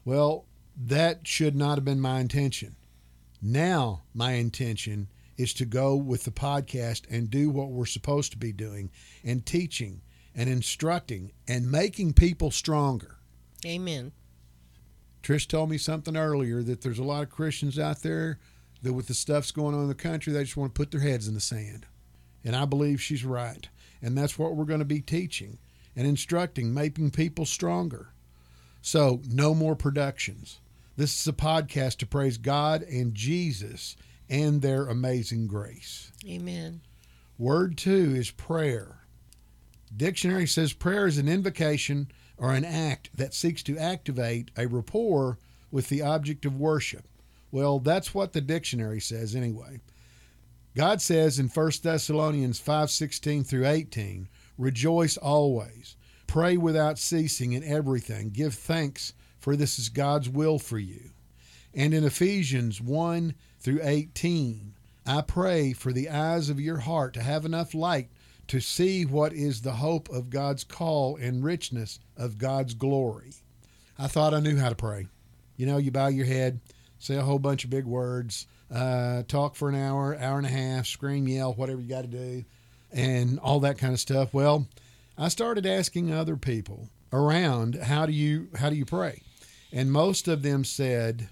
Well, 0.04 0.46
that 0.86 1.26
should 1.26 1.54
not 1.54 1.76
have 1.76 1.84
been 1.84 2.00
my 2.00 2.20
intention. 2.20 2.76
Now, 3.42 4.02
my 4.14 4.32
intention 4.32 5.08
is 5.38 5.54
to 5.54 5.64
go 5.64 5.94
with 5.96 6.24
the 6.24 6.30
podcast 6.30 7.02
and 7.08 7.30
do 7.30 7.48
what 7.48 7.70
we're 7.70 7.86
supposed 7.86 8.32
to 8.32 8.38
be 8.38 8.52
doing 8.52 8.90
and 9.24 9.46
teaching 9.46 10.02
and 10.34 10.50
instructing 10.50 11.32
and 11.46 11.70
making 11.70 12.12
people 12.12 12.50
stronger. 12.50 13.16
Amen. 13.64 14.12
Trish 15.22 15.48
told 15.48 15.70
me 15.70 15.78
something 15.78 16.16
earlier 16.16 16.62
that 16.62 16.82
there's 16.82 16.98
a 16.98 17.04
lot 17.04 17.22
of 17.22 17.30
Christians 17.30 17.78
out 17.78 18.02
there 18.02 18.38
that 18.82 18.92
with 18.92 19.06
the 19.06 19.14
stuff's 19.14 19.52
going 19.52 19.74
on 19.74 19.82
in 19.82 19.88
the 19.88 19.94
country, 19.94 20.32
they 20.32 20.44
just 20.44 20.56
want 20.56 20.74
to 20.74 20.78
put 20.78 20.90
their 20.90 21.00
heads 21.00 21.28
in 21.28 21.34
the 21.34 21.40
sand. 21.40 21.86
And 22.44 22.54
I 22.54 22.64
believe 22.64 23.00
she's 23.00 23.24
right. 23.24 23.68
And 24.02 24.16
that's 24.16 24.38
what 24.38 24.54
we're 24.54 24.64
going 24.64 24.78
to 24.78 24.84
be 24.84 25.00
teaching 25.00 25.58
and 25.96 26.06
instructing, 26.06 26.72
making 26.72 27.10
people 27.10 27.44
stronger. 27.44 28.10
So, 28.80 29.20
no 29.28 29.54
more 29.54 29.74
productions. 29.74 30.60
This 30.96 31.20
is 31.20 31.26
a 31.26 31.32
podcast 31.32 31.98
to 31.98 32.06
praise 32.06 32.38
God 32.38 32.82
and 32.82 33.14
Jesus 33.14 33.96
and 34.28 34.62
their 34.62 34.86
amazing 34.86 35.46
grace. 35.46 36.12
Amen. 36.26 36.80
Word 37.38 37.78
two 37.78 38.14
is 38.16 38.30
prayer. 38.30 39.04
Dictionary 39.96 40.46
says 40.46 40.72
prayer 40.72 41.06
is 41.06 41.18
an 41.18 41.28
invocation 41.28 42.10
or 42.36 42.52
an 42.52 42.64
act 42.64 43.10
that 43.16 43.34
seeks 43.34 43.62
to 43.64 43.78
activate 43.78 44.50
a 44.56 44.66
rapport 44.66 45.38
with 45.70 45.88
the 45.88 46.02
object 46.02 46.44
of 46.44 46.58
worship. 46.58 47.04
Well, 47.50 47.78
that's 47.80 48.14
what 48.14 48.32
the 48.32 48.40
dictionary 48.40 49.00
says 49.00 49.34
anyway. 49.34 49.80
God 50.76 51.00
says 51.00 51.38
in 51.38 51.48
1 51.48 51.82
Thessalonians 51.82 52.60
5:16 52.60 53.44
through 53.44 53.66
18, 53.66 54.28
"Rejoice 54.56 55.16
always, 55.16 55.96
pray 56.26 56.56
without 56.56 56.98
ceasing 56.98 57.52
in 57.52 57.64
everything, 57.64 58.30
give 58.30 58.54
thanks, 58.54 59.14
for 59.40 59.56
this 59.56 59.78
is 59.78 59.88
God's 59.88 60.28
will 60.28 60.58
for 60.58 60.78
you." 60.78 61.10
And 61.74 61.94
in 61.94 62.04
Ephesians 62.04 62.80
1 62.80 63.34
through 63.60 63.80
18, 63.82 64.74
I 65.06 65.20
pray 65.22 65.72
for 65.72 65.92
the 65.92 66.08
eyes 66.08 66.50
of 66.50 66.60
your 66.60 66.78
heart 66.78 67.14
to 67.14 67.22
have 67.22 67.44
enough 67.44 67.74
light 67.74 68.08
to 68.48 68.60
see 68.60 69.04
what 69.04 69.32
is 69.32 69.60
the 69.60 69.72
hope 69.72 70.08
of 70.08 70.30
God's 70.30 70.64
call 70.64 71.16
and 71.16 71.44
richness 71.44 72.00
of 72.16 72.38
God's 72.38 72.74
glory. 72.74 73.34
I 73.98 74.06
thought 74.06 74.34
I 74.34 74.40
knew 74.40 74.56
how 74.56 74.68
to 74.68 74.74
pray. 74.74 75.06
You 75.56 75.66
know, 75.66 75.76
you 75.76 75.90
bow 75.90 76.08
your 76.08 76.26
head, 76.26 76.60
say 76.98 77.16
a 77.16 77.22
whole 77.22 77.38
bunch 77.38 77.64
of 77.64 77.70
big 77.70 77.84
words, 77.84 78.46
uh, 78.70 79.22
talk 79.28 79.56
for 79.56 79.68
an 79.68 79.74
hour, 79.74 80.16
hour 80.18 80.38
and 80.38 80.46
a 80.46 80.50
half, 80.50 80.86
scream, 80.86 81.26
yell, 81.26 81.52
whatever 81.52 81.80
you 81.80 81.88
got 81.88 82.02
to 82.02 82.08
do, 82.08 82.44
and 82.92 83.38
all 83.40 83.60
that 83.60 83.78
kind 83.78 83.92
of 83.92 84.00
stuff. 84.00 84.32
Well, 84.32 84.66
I 85.16 85.28
started 85.28 85.66
asking 85.66 86.12
other 86.12 86.36
people 86.36 86.88
around 87.12 87.74
how 87.74 88.06
do 88.06 88.12
you 88.12 88.48
how 88.56 88.70
do 88.70 88.76
you 88.76 88.84
pray, 88.84 89.22
and 89.72 89.90
most 89.90 90.28
of 90.28 90.42
them 90.42 90.64
said 90.64 91.28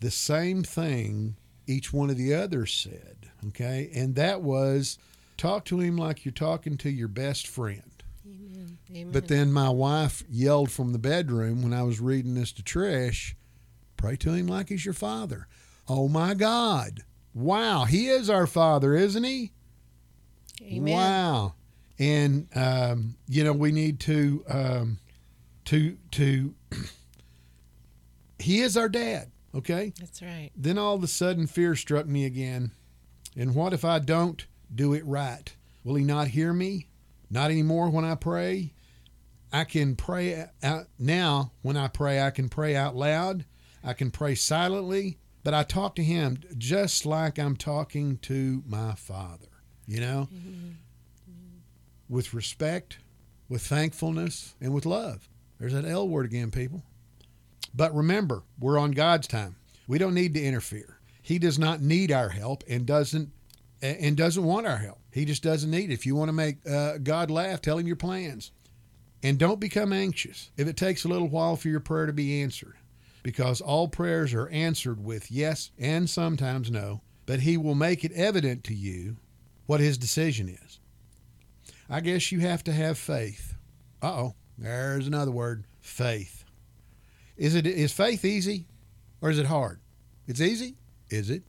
the 0.00 0.10
same 0.10 0.62
thing 0.62 1.36
each 1.68 1.92
one 1.92 2.10
of 2.10 2.16
the 2.16 2.34
others 2.34 2.72
said. 2.72 3.30
Okay, 3.48 3.90
and 3.94 4.14
that 4.16 4.42
was 4.42 4.98
talk 5.36 5.64
to 5.66 5.78
him 5.78 5.96
like 5.96 6.24
you're 6.24 6.32
talking 6.32 6.76
to 6.78 6.90
your 6.90 7.08
best 7.08 7.46
friend. 7.46 8.02
Amen. 8.26 8.78
Amen. 8.90 9.12
But 9.12 9.28
then 9.28 9.52
my 9.52 9.68
wife 9.68 10.24
yelled 10.28 10.70
from 10.70 10.92
the 10.92 10.98
bedroom 10.98 11.62
when 11.62 11.72
I 11.72 11.82
was 11.84 12.00
reading 12.00 12.34
this 12.34 12.52
to 12.52 12.62
Trish, 12.62 13.34
pray 13.96 14.16
to 14.16 14.32
him 14.32 14.48
like 14.48 14.68
he's 14.70 14.84
your 14.84 14.94
father. 14.94 15.46
Oh 15.88 16.08
my 16.08 16.34
God. 16.34 17.04
Wow. 17.32 17.84
He 17.84 18.08
is 18.08 18.28
our 18.28 18.46
father, 18.46 18.94
isn't 18.94 19.24
he? 19.24 19.52
Amen. 20.62 20.94
Wow. 20.94 21.54
And 21.98 22.48
um, 22.54 23.16
you 23.28 23.44
know, 23.44 23.52
we 23.52 23.72
need 23.72 24.00
to 24.00 24.44
um, 24.48 24.98
to 25.66 25.96
to 26.12 26.54
he 28.38 28.60
is 28.60 28.76
our 28.76 28.88
dad, 28.88 29.30
okay? 29.54 29.92
That's 29.98 30.22
right. 30.22 30.50
Then 30.56 30.78
all 30.78 30.94
of 30.94 31.02
a 31.02 31.08
sudden 31.08 31.46
fear 31.46 31.74
struck 31.74 32.06
me 32.06 32.24
again. 32.24 32.72
And 33.36 33.54
what 33.54 33.72
if 33.72 33.84
I 33.84 33.98
don't 33.98 34.46
do 34.74 34.92
it 34.94 35.04
right? 35.06 35.54
Will 35.84 35.94
he 35.94 36.04
not 36.04 36.28
hear 36.28 36.52
me? 36.52 36.88
Not 37.30 37.50
anymore 37.50 37.90
when 37.90 38.04
I 38.04 38.14
pray. 38.14 38.72
I 39.52 39.64
can 39.64 39.96
pray 39.96 40.46
out 40.62 40.86
now 40.98 41.52
when 41.62 41.76
I 41.76 41.88
pray 41.88 42.20
I 42.20 42.30
can 42.30 42.48
pray 42.48 42.76
out 42.76 42.94
loud. 42.94 43.44
I 43.82 43.92
can 43.92 44.10
pray 44.10 44.34
silently, 44.34 45.18
but 45.44 45.54
I 45.54 45.62
talk 45.62 45.94
to 45.96 46.02
him 46.02 46.40
just 46.56 47.06
like 47.06 47.38
I'm 47.38 47.56
talking 47.56 48.18
to 48.18 48.62
my 48.66 48.94
father, 48.94 49.48
you 49.86 50.00
know? 50.00 50.28
Mm-hmm. 50.34 50.70
With 52.08 52.34
respect, 52.34 52.98
with 53.48 53.62
thankfulness, 53.62 54.54
and 54.60 54.74
with 54.74 54.84
love. 54.84 55.28
There's 55.58 55.72
that 55.72 55.84
L 55.84 56.08
word 56.08 56.26
again, 56.26 56.50
people. 56.50 56.82
But 57.78 57.94
remember, 57.94 58.42
we're 58.58 58.76
on 58.76 58.90
God's 58.90 59.28
time. 59.28 59.54
We 59.86 59.98
don't 59.98 60.12
need 60.12 60.34
to 60.34 60.42
interfere. 60.42 60.98
He 61.22 61.38
does 61.38 61.60
not 61.60 61.80
need 61.80 62.10
our 62.10 62.28
help 62.28 62.64
and 62.68 62.84
doesn't 62.84 63.30
and 63.80 64.16
doesn't 64.16 64.42
want 64.42 64.66
our 64.66 64.78
help. 64.78 64.98
He 65.12 65.24
just 65.24 65.44
doesn't 65.44 65.70
need 65.70 65.90
it. 65.90 65.94
If 65.94 66.04
you 66.04 66.16
want 66.16 66.28
to 66.28 66.32
make 66.32 66.56
uh, 66.68 66.98
God 66.98 67.30
laugh, 67.30 67.62
tell 67.62 67.78
him 67.78 67.86
your 67.86 67.94
plans. 67.94 68.50
And 69.22 69.38
don't 69.38 69.60
become 69.60 69.92
anxious 69.92 70.50
if 70.56 70.66
it 70.66 70.76
takes 70.76 71.04
a 71.04 71.08
little 71.08 71.28
while 71.28 71.54
for 71.54 71.68
your 71.68 71.78
prayer 71.78 72.06
to 72.06 72.12
be 72.12 72.42
answered, 72.42 72.74
because 73.22 73.60
all 73.60 73.86
prayers 73.86 74.34
are 74.34 74.48
answered 74.48 75.04
with 75.04 75.30
yes 75.30 75.70
and 75.78 76.10
sometimes 76.10 76.72
no, 76.72 77.02
but 77.26 77.40
He 77.40 77.56
will 77.56 77.76
make 77.76 78.04
it 78.04 78.12
evident 78.12 78.64
to 78.64 78.74
you 78.74 79.18
what 79.66 79.78
His 79.78 79.96
decision 79.96 80.48
is. 80.48 80.80
I 81.88 82.00
guess 82.00 82.32
you 82.32 82.40
have 82.40 82.64
to 82.64 82.72
have 82.72 82.98
faith. 82.98 83.54
Uh 84.02 84.10
oh, 84.10 84.34
there's 84.56 85.06
another 85.06 85.30
word 85.30 85.62
faith. 85.80 86.37
Is 87.38 87.54
it 87.54 87.66
is 87.66 87.92
faith 87.92 88.24
easy 88.24 88.66
or 89.22 89.30
is 89.30 89.38
it 89.38 89.46
hard? 89.46 89.80
It's 90.26 90.40
easy? 90.40 90.74
Is 91.08 91.30
it? 91.30 91.44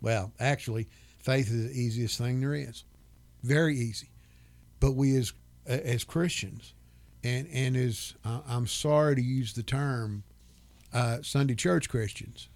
Well, 0.00 0.32
actually, 0.40 0.88
faith 1.18 1.48
is 1.50 1.68
the 1.68 1.78
easiest 1.78 2.18
thing 2.18 2.40
there 2.40 2.54
is. 2.54 2.84
Very 3.42 3.76
easy. 3.76 4.08
But 4.80 4.92
we 4.92 5.16
as 5.16 5.32
as 5.66 6.02
Christians 6.04 6.74
and 7.22 7.46
and 7.52 7.76
as 7.76 8.14
uh, 8.24 8.40
I'm 8.48 8.66
sorry 8.66 9.14
to 9.14 9.22
use 9.22 9.52
the 9.52 9.62
term 9.62 10.24
uh, 10.92 11.18
Sunday 11.22 11.54
church 11.54 11.88
Christians, 11.88 12.48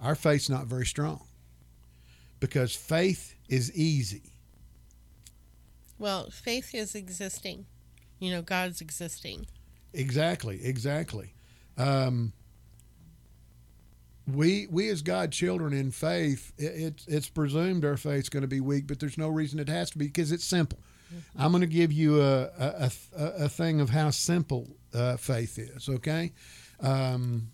our 0.00 0.14
faith's 0.14 0.48
not 0.48 0.66
very 0.66 0.86
strong 0.86 1.26
because 2.38 2.74
faith 2.74 3.34
is 3.48 3.72
easy. 3.76 4.22
Well, 5.98 6.30
faith 6.30 6.74
is 6.74 6.94
existing. 6.94 7.66
You 8.20 8.30
know, 8.30 8.42
God's 8.42 8.80
existing. 8.80 9.46
Exactly, 9.92 10.64
exactly. 10.64 11.34
Um, 11.76 12.32
we 14.26 14.66
we 14.70 14.88
as 14.88 15.02
God 15.02 15.32
children 15.32 15.72
in 15.72 15.90
faith, 15.90 16.52
it, 16.56 16.64
it's 16.64 17.06
it's 17.06 17.28
presumed 17.28 17.84
our 17.84 17.96
faith's 17.96 18.28
going 18.28 18.42
to 18.42 18.48
be 18.48 18.60
weak, 18.60 18.86
but 18.86 19.00
there's 19.00 19.18
no 19.18 19.28
reason 19.28 19.58
it 19.58 19.68
has 19.68 19.90
to 19.90 19.98
be 19.98 20.06
because 20.06 20.32
it's 20.32 20.44
simple. 20.44 20.78
I'm 21.38 21.52
going 21.52 21.60
to 21.60 21.66
give 21.66 21.92
you 21.92 22.22
a 22.22 22.44
a, 22.58 22.90
a, 23.16 23.22
a 23.44 23.48
thing 23.48 23.80
of 23.80 23.90
how 23.90 24.10
simple 24.10 24.68
uh, 24.94 25.16
faith 25.16 25.58
is. 25.58 25.88
Okay, 25.88 26.32
um, 26.80 27.48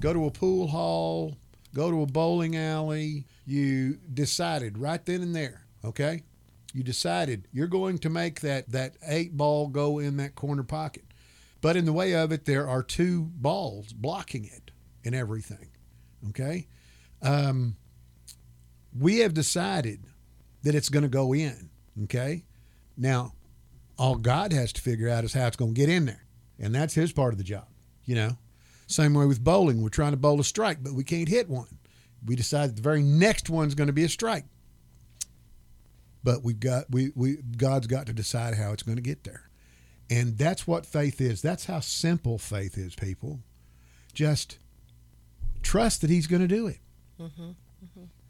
go 0.00 0.12
to 0.12 0.26
a 0.26 0.30
pool 0.30 0.66
hall, 0.68 1.36
go 1.74 1.90
to 1.90 2.02
a 2.02 2.06
bowling 2.06 2.56
alley. 2.56 3.24
You 3.46 3.98
decided 4.12 4.78
right 4.78 5.04
then 5.04 5.22
and 5.22 5.34
there. 5.34 5.62
Okay, 5.84 6.22
you 6.74 6.82
decided 6.82 7.48
you're 7.52 7.66
going 7.66 7.98
to 7.98 8.10
make 8.10 8.40
that 8.40 8.70
that 8.70 8.96
eight 9.06 9.36
ball 9.36 9.68
go 9.68 9.98
in 9.98 10.16
that 10.18 10.34
corner 10.34 10.62
pocket, 10.62 11.04
but 11.62 11.76
in 11.76 11.86
the 11.86 11.92
way 11.92 12.14
of 12.14 12.30
it, 12.30 12.44
there 12.44 12.68
are 12.68 12.82
two 12.82 13.30
balls 13.34 13.94
blocking 13.94 14.44
it 14.44 14.70
and 15.04 15.14
everything. 15.14 15.70
Okay, 16.28 16.68
um, 17.22 17.76
we 18.96 19.20
have 19.20 19.32
decided 19.32 20.04
that 20.62 20.74
it's 20.74 20.88
going 20.88 21.02
to 21.02 21.08
go 21.08 21.32
in. 21.32 21.70
Okay. 22.04 22.44
Now, 22.96 23.32
all 23.98 24.16
God 24.16 24.52
has 24.52 24.72
to 24.74 24.80
figure 24.80 25.08
out 25.08 25.24
is 25.24 25.32
how 25.32 25.46
it's 25.46 25.56
going 25.56 25.74
to 25.74 25.80
get 25.80 25.88
in 25.88 26.06
there. 26.06 26.24
And 26.58 26.74
that's 26.74 26.94
his 26.94 27.12
part 27.12 27.32
of 27.32 27.38
the 27.38 27.44
job, 27.44 27.66
you 28.04 28.14
know. 28.14 28.36
Same 28.86 29.14
way 29.14 29.26
with 29.26 29.42
bowling. 29.42 29.82
We're 29.82 29.88
trying 29.88 30.12
to 30.12 30.18
bowl 30.18 30.40
a 30.40 30.44
strike, 30.44 30.82
but 30.82 30.92
we 30.92 31.04
can't 31.04 31.28
hit 31.28 31.48
one. 31.48 31.78
We 32.24 32.36
decide 32.36 32.70
that 32.70 32.76
the 32.76 32.82
very 32.82 33.02
next 33.02 33.48
one's 33.50 33.74
going 33.74 33.86
to 33.86 33.92
be 33.92 34.04
a 34.04 34.08
strike. 34.08 34.44
But 36.22 36.44
we've 36.44 36.60
got 36.60 36.84
we, 36.90 37.10
we 37.16 37.38
God's 37.56 37.88
got 37.88 38.06
to 38.06 38.12
decide 38.12 38.54
how 38.54 38.72
it's 38.72 38.82
going 38.82 38.96
to 38.96 39.02
get 39.02 39.24
there. 39.24 39.48
And 40.12 40.36
that's 40.36 40.66
what 40.66 40.84
faith 40.84 41.22
is. 41.22 41.40
That's 41.40 41.64
how 41.64 41.80
simple 41.80 42.36
faith 42.36 42.76
is, 42.76 42.94
people. 42.94 43.40
Just 44.12 44.58
trust 45.62 46.02
that 46.02 46.10
he's 46.10 46.26
going 46.26 46.42
to 46.42 46.48
do 46.48 46.66
it. 46.66 46.80
Mm-hmm. 47.18 47.52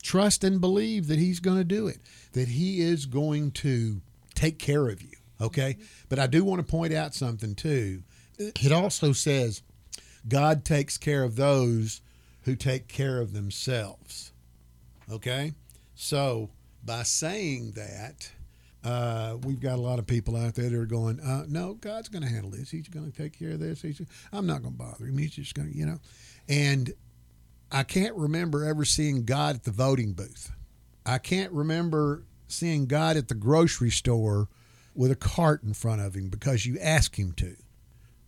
Trust 0.00 0.44
and 0.44 0.60
believe 0.60 1.08
that 1.08 1.18
he's 1.18 1.40
going 1.40 1.58
to 1.58 1.64
do 1.64 1.88
it. 1.88 1.98
That 2.34 2.46
he 2.46 2.80
is 2.80 3.06
going 3.06 3.50
to 3.52 4.00
take 4.34 4.60
care 4.60 4.88
of 4.88 5.02
you. 5.02 5.16
Okay. 5.40 5.74
Mm-hmm. 5.74 5.82
But 6.08 6.20
I 6.20 6.28
do 6.28 6.44
want 6.44 6.64
to 6.64 6.70
point 6.70 6.92
out 6.92 7.14
something 7.14 7.56
too. 7.56 8.04
It 8.38 8.70
also 8.70 9.12
says 9.12 9.62
God 10.28 10.64
takes 10.64 10.96
care 10.96 11.24
of 11.24 11.34
those 11.34 12.00
who 12.42 12.54
take 12.54 12.86
care 12.86 13.20
of 13.20 13.32
themselves. 13.32 14.32
Okay. 15.10 15.54
So 15.96 16.50
by 16.84 17.02
saying 17.02 17.72
that, 17.72 18.30
uh, 18.84 19.36
we've 19.42 19.60
got 19.60 19.78
a 19.78 19.82
lot 19.82 19.98
of 19.98 20.06
people 20.06 20.36
out 20.36 20.54
there 20.54 20.68
that 20.68 20.76
are 20.76 20.86
going, 20.86 21.20
uh, 21.20 21.44
no, 21.48 21.74
God's 21.74 22.08
going 22.08 22.22
to 22.22 22.28
handle 22.28 22.50
this. 22.50 22.70
He's 22.70 22.88
going 22.88 23.10
to 23.10 23.16
take 23.16 23.38
care 23.38 23.50
of 23.50 23.60
this. 23.60 23.82
He's, 23.82 24.00
I'm 24.32 24.46
not 24.46 24.62
going 24.62 24.74
to 24.74 24.78
bother 24.78 25.06
him. 25.06 25.18
He's 25.18 25.32
just 25.32 25.54
going 25.54 25.70
to, 25.70 25.76
you 25.76 25.86
know. 25.86 25.98
And 26.48 26.92
I 27.70 27.84
can't 27.84 28.14
remember 28.16 28.64
ever 28.64 28.84
seeing 28.84 29.24
God 29.24 29.56
at 29.56 29.64
the 29.64 29.70
voting 29.70 30.12
booth. 30.12 30.52
I 31.06 31.18
can't 31.18 31.52
remember 31.52 32.24
seeing 32.48 32.86
God 32.86 33.16
at 33.16 33.28
the 33.28 33.34
grocery 33.34 33.90
store 33.90 34.48
with 34.94 35.10
a 35.10 35.16
cart 35.16 35.62
in 35.62 35.74
front 35.74 36.02
of 36.02 36.14
him 36.14 36.28
because 36.28 36.66
you 36.66 36.78
ask 36.80 37.18
him 37.18 37.32
to. 37.32 37.56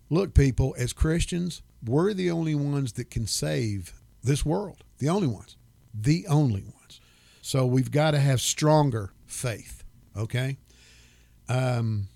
Look, 0.08 0.34
people, 0.34 0.74
as 0.78 0.92
Christians, 0.92 1.62
we're 1.84 2.14
the 2.14 2.30
only 2.30 2.54
ones 2.54 2.92
that 2.94 3.10
can 3.10 3.26
save 3.26 3.92
this 4.22 4.44
world. 4.44 4.84
The 4.98 5.08
only 5.08 5.28
ones. 5.28 5.56
The 5.92 6.26
only 6.28 6.62
ones. 6.62 7.00
So 7.42 7.66
we've 7.66 7.90
got 7.90 8.12
to 8.12 8.20
have 8.20 8.40
stronger 8.40 9.12
faith. 9.26 9.83
Okay. 10.16 10.56
Um, 11.48 12.08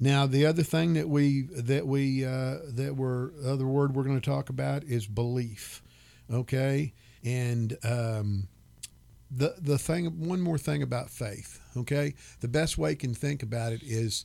now 0.00 0.26
the 0.26 0.46
other 0.46 0.62
thing 0.62 0.94
that 0.94 1.08
we 1.08 1.42
that 1.42 1.86
we 1.86 2.24
uh, 2.24 2.58
that 2.68 2.94
we're 2.96 3.30
other 3.44 3.66
word 3.66 3.94
we're 3.94 4.04
going 4.04 4.20
to 4.20 4.30
talk 4.30 4.48
about 4.48 4.84
is 4.84 5.06
belief. 5.06 5.82
Okay, 6.30 6.92
and 7.22 7.76
um, 7.84 8.48
the 9.30 9.54
the 9.60 9.78
thing 9.78 10.06
one 10.28 10.40
more 10.40 10.58
thing 10.58 10.82
about 10.82 11.10
faith 11.10 11.60
okay 11.76 12.14
the 12.40 12.48
best 12.48 12.78
way 12.78 12.90
you 12.90 12.96
can 12.96 13.14
think 13.14 13.42
about 13.42 13.72
it 13.72 13.82
is 13.82 14.24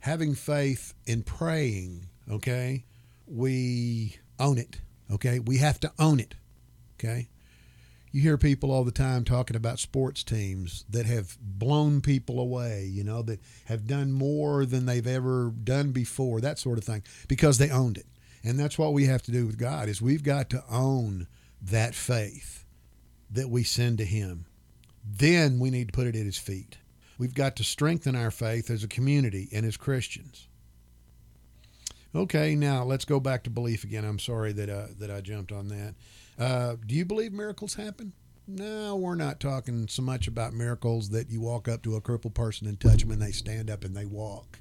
having 0.00 0.34
faith 0.34 0.94
in 1.06 1.22
praying 1.22 2.06
okay 2.30 2.84
we 3.26 4.16
own 4.38 4.58
it 4.58 4.80
okay 5.10 5.38
we 5.38 5.58
have 5.58 5.80
to 5.80 5.90
own 5.98 6.20
it 6.20 6.34
okay 6.98 7.28
you 8.12 8.20
hear 8.20 8.38
people 8.38 8.70
all 8.70 8.84
the 8.84 8.92
time 8.92 9.24
talking 9.24 9.56
about 9.56 9.78
sports 9.78 10.22
teams 10.22 10.84
that 10.88 11.06
have 11.06 11.36
blown 11.40 12.00
people 12.00 12.38
away 12.38 12.84
you 12.84 13.02
know 13.02 13.22
that 13.22 13.40
have 13.66 13.86
done 13.86 14.12
more 14.12 14.64
than 14.64 14.86
they've 14.86 15.06
ever 15.06 15.52
done 15.64 15.92
before 15.92 16.40
that 16.40 16.58
sort 16.58 16.78
of 16.78 16.84
thing 16.84 17.02
because 17.26 17.58
they 17.58 17.70
owned 17.70 17.96
it 17.96 18.06
and 18.44 18.58
that's 18.58 18.78
what 18.78 18.92
we 18.92 19.06
have 19.06 19.22
to 19.22 19.32
do 19.32 19.46
with 19.46 19.58
god 19.58 19.88
is 19.88 20.00
we've 20.00 20.24
got 20.24 20.50
to 20.50 20.62
own 20.70 21.26
that 21.60 21.94
faith 21.94 22.64
that 23.30 23.48
we 23.48 23.62
send 23.64 23.98
to 23.98 24.04
him 24.04 24.46
then 25.04 25.58
we 25.58 25.70
need 25.70 25.88
to 25.88 25.92
put 25.92 26.06
it 26.06 26.16
at 26.16 26.24
his 26.24 26.38
feet. 26.38 26.78
We've 27.18 27.34
got 27.34 27.56
to 27.56 27.64
strengthen 27.64 28.16
our 28.16 28.30
faith 28.30 28.70
as 28.70 28.84
a 28.84 28.88
community 28.88 29.48
and 29.52 29.66
as 29.66 29.76
Christians. 29.76 30.48
Okay, 32.14 32.54
now 32.54 32.84
let's 32.84 33.04
go 33.04 33.20
back 33.20 33.44
to 33.44 33.50
belief 33.50 33.84
again. 33.84 34.04
I'm 34.04 34.18
sorry 34.18 34.52
that 34.52 34.68
uh, 34.68 34.88
that 34.98 35.10
I 35.10 35.20
jumped 35.20 35.50
on 35.50 35.68
that. 35.68 35.94
Uh, 36.38 36.76
do 36.86 36.94
you 36.94 37.04
believe 37.04 37.32
miracles 37.32 37.74
happen? 37.74 38.12
No, 38.46 38.96
we're 38.96 39.14
not 39.14 39.40
talking 39.40 39.86
so 39.88 40.02
much 40.02 40.26
about 40.26 40.52
miracles 40.52 41.10
that 41.10 41.30
you 41.30 41.40
walk 41.40 41.68
up 41.68 41.82
to 41.82 41.96
a 41.96 42.00
crippled 42.00 42.34
person 42.34 42.66
and 42.66 42.78
touch 42.78 43.02
them 43.02 43.12
and 43.12 43.22
they 43.22 43.30
stand 43.30 43.70
up 43.70 43.84
and 43.84 43.96
they 43.96 44.04
walk. 44.04 44.58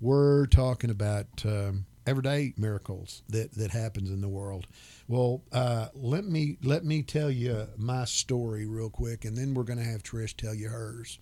We're 0.00 0.46
talking 0.46 0.90
about 0.90 1.26
um, 1.44 1.86
everyday 2.06 2.54
miracles 2.56 3.22
that, 3.28 3.52
that 3.52 3.70
happens 3.70 4.10
in 4.10 4.20
the 4.20 4.28
world. 4.28 4.66
Well, 5.08 5.42
uh, 5.52 5.88
let 5.94 6.24
me 6.24 6.58
let 6.62 6.84
me 6.84 7.02
tell 7.02 7.30
you 7.30 7.66
my 7.76 8.04
story 8.04 8.66
real 8.66 8.90
quick, 8.90 9.24
and 9.24 9.36
then 9.36 9.54
we're 9.54 9.64
going 9.64 9.78
to 9.78 9.84
have 9.84 10.02
Trish 10.02 10.36
tell 10.36 10.54
you 10.54 10.68
hers. 10.68 11.18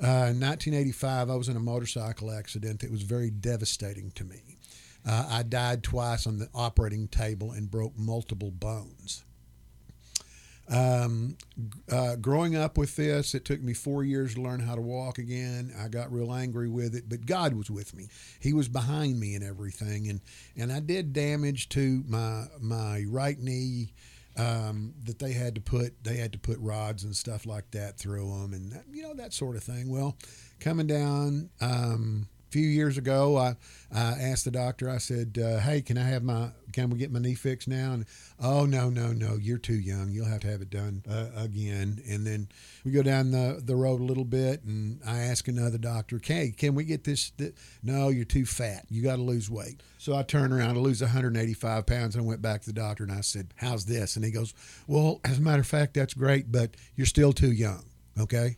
Uh, 0.00 0.30
in 0.30 0.38
1985, 0.40 1.30
I 1.30 1.34
was 1.34 1.48
in 1.48 1.56
a 1.56 1.60
motorcycle 1.60 2.30
accident 2.30 2.80
that 2.80 2.90
was 2.90 3.02
very 3.02 3.30
devastating 3.30 4.12
to 4.12 4.24
me. 4.24 4.57
Uh, 5.06 5.26
I 5.30 5.42
died 5.42 5.82
twice 5.82 6.26
on 6.26 6.38
the 6.38 6.48
operating 6.54 7.08
table 7.08 7.52
and 7.52 7.70
broke 7.70 7.96
multiple 7.98 8.50
bones. 8.50 9.24
Um, 10.70 11.38
uh, 11.90 12.16
growing 12.16 12.54
up 12.54 12.76
with 12.76 12.94
this, 12.96 13.34
it 13.34 13.44
took 13.44 13.62
me 13.62 13.72
four 13.72 14.04
years 14.04 14.34
to 14.34 14.42
learn 14.42 14.60
how 14.60 14.74
to 14.74 14.82
walk 14.82 15.18
again. 15.18 15.72
I 15.78 15.88
got 15.88 16.12
real 16.12 16.32
angry 16.32 16.68
with 16.68 16.94
it, 16.94 17.08
but 17.08 17.24
God 17.24 17.54
was 17.54 17.70
with 17.70 17.94
me. 17.94 18.08
He 18.38 18.52
was 18.52 18.68
behind 18.68 19.18
me 19.18 19.34
and 19.34 19.42
everything, 19.42 20.08
and 20.08 20.20
and 20.56 20.70
I 20.70 20.80
did 20.80 21.12
damage 21.12 21.70
to 21.70 22.04
my 22.06 22.44
my 22.60 23.04
right 23.08 23.38
knee. 23.38 23.92
Um, 24.36 24.94
that 25.02 25.18
they 25.18 25.32
had 25.32 25.56
to 25.56 25.60
put 25.60 26.04
they 26.04 26.16
had 26.16 26.32
to 26.32 26.38
put 26.38 26.60
rods 26.60 27.02
and 27.02 27.16
stuff 27.16 27.44
like 27.44 27.72
that 27.72 27.98
through 27.98 28.28
them, 28.28 28.52
and 28.52 28.70
that, 28.70 28.84
you 28.92 29.02
know 29.02 29.14
that 29.14 29.32
sort 29.32 29.56
of 29.56 29.64
thing. 29.64 29.90
Well, 29.90 30.16
coming 30.60 30.86
down. 30.86 31.50
Um, 31.60 32.28
few 32.50 32.66
years 32.66 32.98
ago, 32.98 33.36
I, 33.36 33.56
I 33.92 34.12
asked 34.20 34.44
the 34.44 34.50
doctor. 34.50 34.88
I 34.88 34.98
said, 34.98 35.38
uh, 35.42 35.58
"Hey, 35.58 35.80
can 35.82 35.98
I 35.98 36.04
have 36.04 36.22
my 36.22 36.50
can 36.72 36.90
we 36.90 36.98
get 36.98 37.10
my 37.10 37.18
knee 37.18 37.34
fixed 37.34 37.68
now?" 37.68 37.92
And 37.92 38.06
oh 38.40 38.66
no, 38.66 38.90
no, 38.90 39.12
no, 39.12 39.36
you're 39.36 39.58
too 39.58 39.78
young. 39.78 40.10
You'll 40.10 40.26
have 40.26 40.40
to 40.40 40.50
have 40.50 40.62
it 40.62 40.70
done 40.70 41.02
uh, 41.08 41.28
again. 41.36 42.02
And 42.08 42.26
then 42.26 42.48
we 42.84 42.92
go 42.92 43.02
down 43.02 43.30
the, 43.30 43.60
the 43.64 43.76
road 43.76 44.00
a 44.00 44.04
little 44.04 44.24
bit, 44.24 44.62
and 44.64 45.00
I 45.06 45.18
ask 45.20 45.48
another 45.48 45.78
doctor, 45.78 46.16
"Okay, 46.16 46.52
can 46.56 46.74
we 46.74 46.84
get 46.84 47.04
this?" 47.04 47.30
Th-? 47.30 47.54
No, 47.82 48.08
you're 48.08 48.24
too 48.24 48.46
fat. 48.46 48.86
You 48.88 49.02
got 49.02 49.16
to 49.16 49.22
lose 49.22 49.50
weight. 49.50 49.82
So 49.98 50.16
I 50.16 50.22
turned 50.22 50.52
around 50.52 50.74
to 50.74 50.80
lose 50.80 51.00
185 51.00 51.86
pounds, 51.86 52.14
and 52.14 52.24
I 52.24 52.26
went 52.26 52.42
back 52.42 52.62
to 52.62 52.66
the 52.66 52.72
doctor, 52.72 53.04
and 53.04 53.12
I 53.12 53.20
said, 53.20 53.52
"How's 53.56 53.84
this?" 53.84 54.16
And 54.16 54.24
he 54.24 54.30
goes, 54.30 54.54
"Well, 54.86 55.20
as 55.24 55.38
a 55.38 55.42
matter 55.42 55.60
of 55.60 55.66
fact, 55.66 55.94
that's 55.94 56.14
great, 56.14 56.50
but 56.50 56.76
you're 56.96 57.06
still 57.06 57.32
too 57.32 57.52
young." 57.52 57.84
Okay 58.18 58.56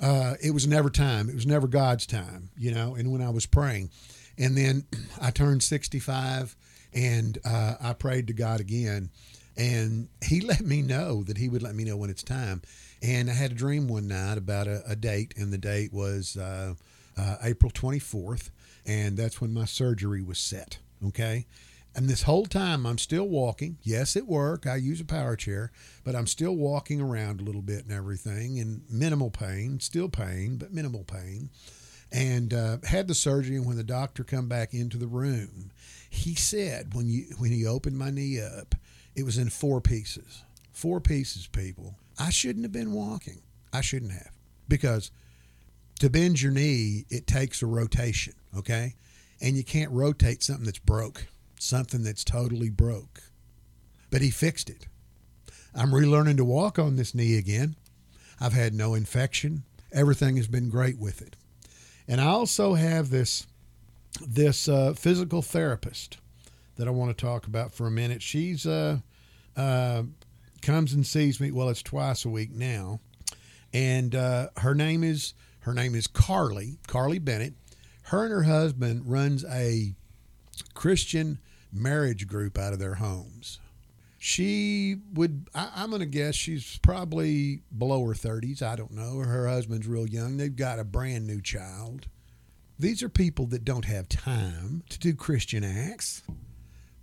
uh, 0.00 0.34
it 0.42 0.52
was 0.52 0.66
never 0.66 0.90
time. 0.90 1.28
It 1.28 1.34
was 1.34 1.46
never 1.46 1.66
God's 1.66 2.06
time, 2.06 2.50
you 2.56 2.72
know. 2.72 2.94
And 2.94 3.12
when 3.12 3.22
I 3.22 3.30
was 3.30 3.46
praying, 3.46 3.90
and 4.38 4.56
then 4.56 4.84
I 5.20 5.30
turned 5.30 5.62
65 5.62 6.56
and 6.92 7.38
uh, 7.44 7.74
I 7.80 7.92
prayed 7.92 8.26
to 8.28 8.32
God 8.32 8.60
again, 8.60 9.10
and 9.56 10.08
He 10.24 10.40
let 10.46 10.62
me 10.62 10.82
know 10.82 11.22
that 11.24 11.38
He 11.38 11.48
would 11.48 11.62
let 11.62 11.74
me 11.74 11.84
know 11.84 11.96
when 11.96 12.10
it's 12.10 12.22
time. 12.22 12.62
And 13.02 13.30
I 13.30 13.34
had 13.34 13.52
a 13.52 13.54
dream 13.54 13.88
one 13.88 14.08
night 14.08 14.38
about 14.38 14.66
a, 14.66 14.82
a 14.86 14.96
date, 14.96 15.34
and 15.36 15.52
the 15.52 15.58
date 15.58 15.92
was 15.92 16.36
uh, 16.36 16.74
uh 17.16 17.36
April 17.42 17.70
24th, 17.70 18.50
and 18.86 19.16
that's 19.16 19.40
when 19.40 19.52
my 19.52 19.64
surgery 19.64 20.22
was 20.22 20.38
set. 20.38 20.78
Okay. 21.06 21.46
And 21.94 22.08
this 22.08 22.22
whole 22.22 22.46
time, 22.46 22.86
I'm 22.86 22.98
still 22.98 23.28
walking. 23.28 23.78
Yes, 23.82 24.16
at 24.16 24.26
work, 24.26 24.66
I 24.66 24.76
use 24.76 25.00
a 25.00 25.04
power 25.04 25.34
chair, 25.34 25.72
but 26.04 26.14
I'm 26.14 26.28
still 26.28 26.54
walking 26.54 27.00
around 27.00 27.40
a 27.40 27.44
little 27.44 27.62
bit 27.62 27.84
and 27.84 27.92
everything, 27.92 28.60
and 28.60 28.82
minimal 28.88 29.30
pain, 29.30 29.80
still 29.80 30.08
pain, 30.08 30.56
but 30.56 30.72
minimal 30.72 31.02
pain. 31.02 31.50
And 32.12 32.54
uh, 32.54 32.78
had 32.84 33.08
the 33.08 33.14
surgery, 33.14 33.56
and 33.56 33.66
when 33.66 33.76
the 33.76 33.84
doctor 33.84 34.22
come 34.22 34.48
back 34.48 34.72
into 34.72 34.98
the 34.98 35.06
room, 35.08 35.72
he 36.08 36.34
said 36.34 36.94
when 36.94 37.08
you 37.08 37.26
when 37.38 37.52
he 37.52 37.66
opened 37.66 37.98
my 37.98 38.10
knee 38.10 38.40
up, 38.40 38.74
it 39.14 39.24
was 39.24 39.38
in 39.38 39.48
four 39.48 39.80
pieces. 39.80 40.42
Four 40.72 41.00
pieces, 41.00 41.46
people. 41.46 41.96
I 42.18 42.30
shouldn't 42.30 42.64
have 42.64 42.72
been 42.72 42.92
walking. 42.92 43.42
I 43.72 43.80
shouldn't 43.80 44.12
have 44.12 44.30
because 44.68 45.10
to 46.00 46.10
bend 46.10 46.40
your 46.40 46.52
knee, 46.52 47.04
it 47.10 47.26
takes 47.26 47.62
a 47.62 47.66
rotation. 47.66 48.34
Okay, 48.56 48.94
and 49.40 49.56
you 49.56 49.64
can't 49.64 49.90
rotate 49.92 50.42
something 50.42 50.64
that's 50.64 50.78
broke 50.78 51.26
something 51.62 52.02
that's 52.02 52.24
totally 52.24 52.70
broke. 52.70 53.22
But 54.10 54.22
he 54.22 54.30
fixed 54.30 54.70
it. 54.70 54.86
I'm 55.74 55.90
relearning 55.90 56.36
to 56.38 56.44
walk 56.44 56.78
on 56.78 56.96
this 56.96 57.14
knee 57.14 57.36
again. 57.36 57.76
I've 58.40 58.52
had 58.52 58.74
no 58.74 58.94
infection. 58.94 59.64
Everything 59.92 60.36
has 60.36 60.48
been 60.48 60.68
great 60.70 60.98
with 60.98 61.22
it. 61.22 61.36
And 62.08 62.20
I 62.20 62.26
also 62.26 62.74
have 62.74 63.10
this 63.10 63.46
this 64.20 64.68
uh, 64.68 64.92
physical 64.94 65.42
therapist 65.42 66.18
that 66.76 66.88
I 66.88 66.90
want 66.90 67.16
to 67.16 67.24
talk 67.24 67.46
about 67.46 67.72
for 67.72 67.86
a 67.86 67.90
minute. 67.90 68.22
She's 68.22 68.66
uh, 68.66 68.98
uh, 69.56 70.02
comes 70.62 70.92
and 70.92 71.06
sees 71.06 71.40
me. 71.40 71.50
Well, 71.50 71.68
it's 71.68 71.82
twice 71.82 72.24
a 72.24 72.30
week 72.30 72.50
now, 72.50 73.00
and 73.72 74.14
uh, 74.14 74.48
her 74.56 74.74
name 74.74 75.04
is 75.04 75.34
her 75.60 75.74
name 75.74 75.94
is 75.94 76.06
Carly 76.06 76.78
Carly 76.88 77.18
Bennett. 77.18 77.54
Her 78.04 78.24
and 78.24 78.32
her 78.32 78.42
husband 78.42 79.02
runs 79.06 79.44
a 79.44 79.94
Christian 80.74 81.38
marriage 81.72 82.26
group 82.26 82.58
out 82.58 82.72
of 82.72 82.78
their 82.78 82.94
homes. 82.94 83.60
She 84.18 84.96
would, 85.14 85.48
I, 85.54 85.82
am 85.82 85.90
going 85.90 86.00
to 86.00 86.06
guess 86.06 86.34
she's 86.34 86.78
probably 86.82 87.62
below 87.76 88.04
her 88.06 88.12
30s. 88.12 88.60
I 88.60 88.76
don't 88.76 88.92
know. 88.92 89.20
Her 89.20 89.48
husband's 89.48 89.86
real 89.86 90.06
young. 90.06 90.36
They've 90.36 90.54
got 90.54 90.78
a 90.78 90.84
brand 90.84 91.26
new 91.26 91.40
child. 91.40 92.06
These 92.78 93.02
are 93.02 93.08
people 93.08 93.46
that 93.46 93.64
don't 93.64 93.86
have 93.86 94.08
time 94.08 94.82
to 94.90 94.98
do 94.98 95.14
Christian 95.14 95.64
acts, 95.64 96.22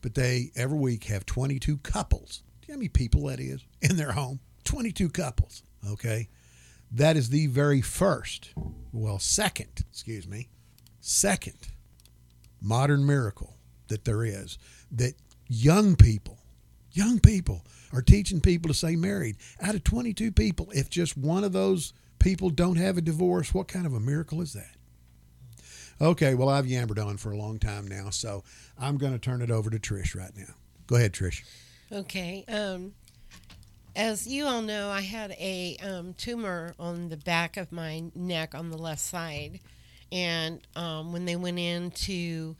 but 0.02 0.14
they 0.14 0.52
every 0.56 0.78
week 0.78 1.06
have 1.06 1.26
22 1.26 1.78
couples. 1.78 2.44
Do 2.62 2.68
you 2.68 2.74
know 2.74 2.78
how 2.78 2.80
many 2.80 2.90
people 2.90 3.26
that 3.28 3.40
is 3.40 3.64
in 3.82 3.98
their 3.98 4.12
home? 4.12 4.40
22 4.66 5.10
couples. 5.10 5.64
Okay. 5.90 6.30
That 6.92 7.18
is 7.18 7.30
the 7.30 7.48
very 7.48 7.82
first, 7.82 8.54
well, 8.92 9.20
second, 9.20 9.84
excuse 9.90 10.28
me, 10.28 10.50
second 11.02 11.70
modern 12.62 13.06
miracle 13.06 13.57
that 13.88 14.06
there 14.06 14.24
is 14.24 14.58
that 14.92 15.14
young 15.48 15.96
people, 15.96 16.40
young 16.92 17.20
people 17.20 17.64
are 17.94 18.02
teaching 18.02 18.42
people 18.42 18.68
to 18.70 18.74
stay 18.74 18.96
married. 18.96 19.38
Out 19.62 19.76
of 19.76 19.84
22 19.84 20.32
people, 20.32 20.70
if 20.72 20.90
just 20.90 21.18
one 21.18 21.44
of 21.44 21.54
those 21.54 21.94
people 22.20 22.50
don't 22.50 22.78
have 22.78 22.98
a 22.98 23.02
divorce, 23.02 23.54
what 23.54 23.68
kind 23.68 23.86
of 23.86 23.94
a 23.94 24.00
miracle 24.00 24.42
is 24.42 24.54
that? 24.54 24.76
Okay, 26.00 26.36
well, 26.36 26.50
I've 26.50 26.68
yammered 26.68 27.00
on 27.00 27.18
for 27.18 27.32
a 27.32 27.38
long 27.38 27.58
time 27.58 27.88
now, 27.88 28.12
so 28.12 28.44
I'm 28.78 28.98
going 28.98 29.14
to 29.14 29.20
turn 29.20 29.42
it 29.42 29.50
over 29.50 29.70
to 29.70 29.80
Trish 29.80 30.16
right 30.16 30.32
now. 30.36 30.54
Go 30.86 30.96
ahead, 30.96 31.14
Trish. 31.14 31.44
Okay. 31.92 32.46
Um, 32.48 32.94
as 33.96 34.28
you 34.28 34.46
all 34.46 34.62
know, 34.62 34.90
I 34.90 35.02
had 35.02 35.32
a 35.32 35.76
um, 35.82 36.14
tumor 36.14 36.76
on 36.78 37.10
the 37.10 37.18
back 37.18 37.58
of 37.58 37.72
my 37.72 38.04
neck 38.14 38.54
on 38.54 38.70
the 38.70 38.78
left 38.78 39.02
side. 39.02 39.60
And 40.12 40.62
um, 40.76 41.12
when 41.14 41.26
they 41.26 41.36
went 41.36 41.58
in 41.58 41.92
to 41.92 42.56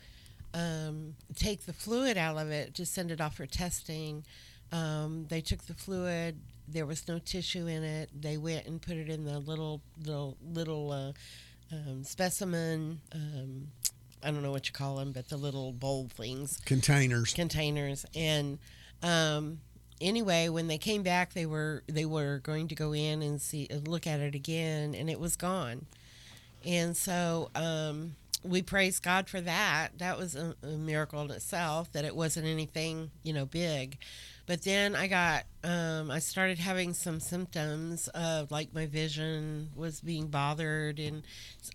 um, 0.58 1.14
take 1.36 1.66
the 1.66 1.74
fluid 1.74 2.18
out 2.18 2.38
of 2.38 2.50
it 2.50 2.74
to 2.76 2.86
send 2.86 3.12
it 3.12 3.22
off 3.22 3.36
for 3.36 3.46
testing. 3.46 4.26
Um, 4.72 5.28
they 5.30 5.40
took 5.40 5.66
the 5.68 5.76
fluid. 5.76 6.40
There 6.68 6.86
was 6.86 7.08
no 7.08 7.20
tissue 7.20 7.68
in 7.68 7.84
it. 7.84 8.10
They 8.20 8.38
went 8.38 8.66
and 8.66 8.82
put 8.82 8.98
it 8.98 9.08
in 9.08 9.24
the 9.24 9.40
little 9.40 9.82
little 10.04 10.36
little 10.44 10.92
uh, 10.92 11.12
um, 11.72 12.04
specimen. 12.04 13.02
Um, 13.14 13.68
I 14.24 14.32
don't 14.32 14.42
know 14.42 14.52
what 14.52 14.68
you 14.68 14.74
call 14.74 14.98
them, 14.98 15.12
but 15.12 15.30
the 15.30 15.38
little 15.38 15.72
bowl 15.72 16.10
things. 16.14 16.60
Containers. 16.66 17.34
Containers. 17.34 18.06
And 18.16 18.58
um, 19.04 19.60
anyway, 20.02 20.50
when 20.50 20.68
they 20.68 20.80
came 20.80 21.04
back, 21.04 21.34
they 21.34 21.46
were 21.46 21.84
they 21.88 22.06
were 22.06 22.40
going 22.40 22.68
to 22.70 22.76
go 22.76 22.94
in 22.94 23.22
and 23.22 23.40
see 23.40 23.68
look 23.86 24.08
at 24.08 24.20
it 24.20 24.34
again, 24.34 24.96
and 24.96 25.10
it 25.10 25.20
was 25.20 25.36
gone. 25.36 25.86
And 26.66 26.98
so 26.98 27.52
um, 27.56 28.16
we 28.44 28.62
praise 28.62 29.00
God 29.00 29.28
for 29.28 29.42
that. 29.42 29.90
That 29.98 30.18
was 30.18 30.36
a, 30.36 30.56
a, 30.64 30.78
miracle 30.78 31.22
in 31.22 31.32
itself 31.32 31.92
that 31.94 32.06
it 32.06 32.16
wasn't 32.16 32.48
anything, 32.48 33.12
you 33.24 33.34
know, 33.34 33.46
big. 33.46 33.98
But 34.46 34.64
then 34.64 34.96
I 34.96 35.08
got, 35.08 35.44
um, 35.64 36.10
I 36.10 36.20
started 36.20 36.58
having 36.58 36.94
some 36.94 37.20
symptoms 37.20 38.08
of 38.10 38.50
like 38.50 38.74
my 38.74 38.86
vision 38.86 39.70
was 39.76 40.00
being 40.00 40.28
bothered 40.28 41.00
and 41.00 41.24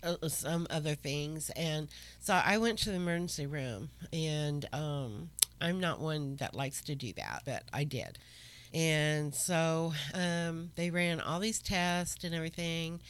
uh, 0.01 0.27
some 0.27 0.65
other 0.69 0.95
things. 0.95 1.51
And 1.51 1.89
so 2.19 2.33
I 2.33 2.57
went 2.57 2.79
to 2.79 2.89
the 2.89 2.95
emergency 2.95 3.45
room 3.45 3.89
and 4.11 4.67
um, 4.73 5.29
I'm 5.61 5.79
not 5.79 5.99
one 5.99 6.37
that 6.37 6.55
likes 6.55 6.81
to 6.83 6.95
do 6.95 7.13
that, 7.13 7.43
but 7.45 7.63
I 7.71 7.83
did. 7.83 8.17
And 8.73 9.35
so 9.35 9.93
um, 10.15 10.71
they 10.75 10.89
ran 10.89 11.19
all 11.19 11.39
these 11.39 11.61
tests 11.61 12.23
and 12.23 12.33
everything 12.33 13.01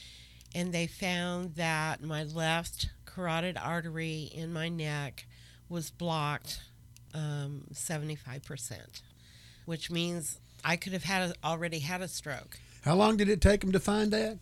and 0.55 0.73
they 0.73 0.87
found 0.87 1.55
that 1.55 2.03
my 2.03 2.23
left 2.23 2.89
carotid 3.13 3.58
artery 3.58 4.32
in 4.34 4.54
my 4.54 4.69
neck 4.69 5.26
was 5.69 5.91
blocked 5.91 6.62
um, 7.13 7.65
75%, 7.73 9.02
which 9.65 9.91
means 9.91 10.39
I 10.63 10.78
could 10.78 10.93
have 10.93 11.04
had 11.04 11.32
a, 11.32 11.47
already 11.47 11.80
had 11.80 12.02
a 12.02 12.08
stroke. 12.08 12.58
How 12.84 12.95
long 12.95 13.17
did 13.17 13.30
it 13.30 13.41
take 13.41 13.62
them 13.62 13.71
to 13.71 13.80
find 13.80 14.12
that? 14.12 14.39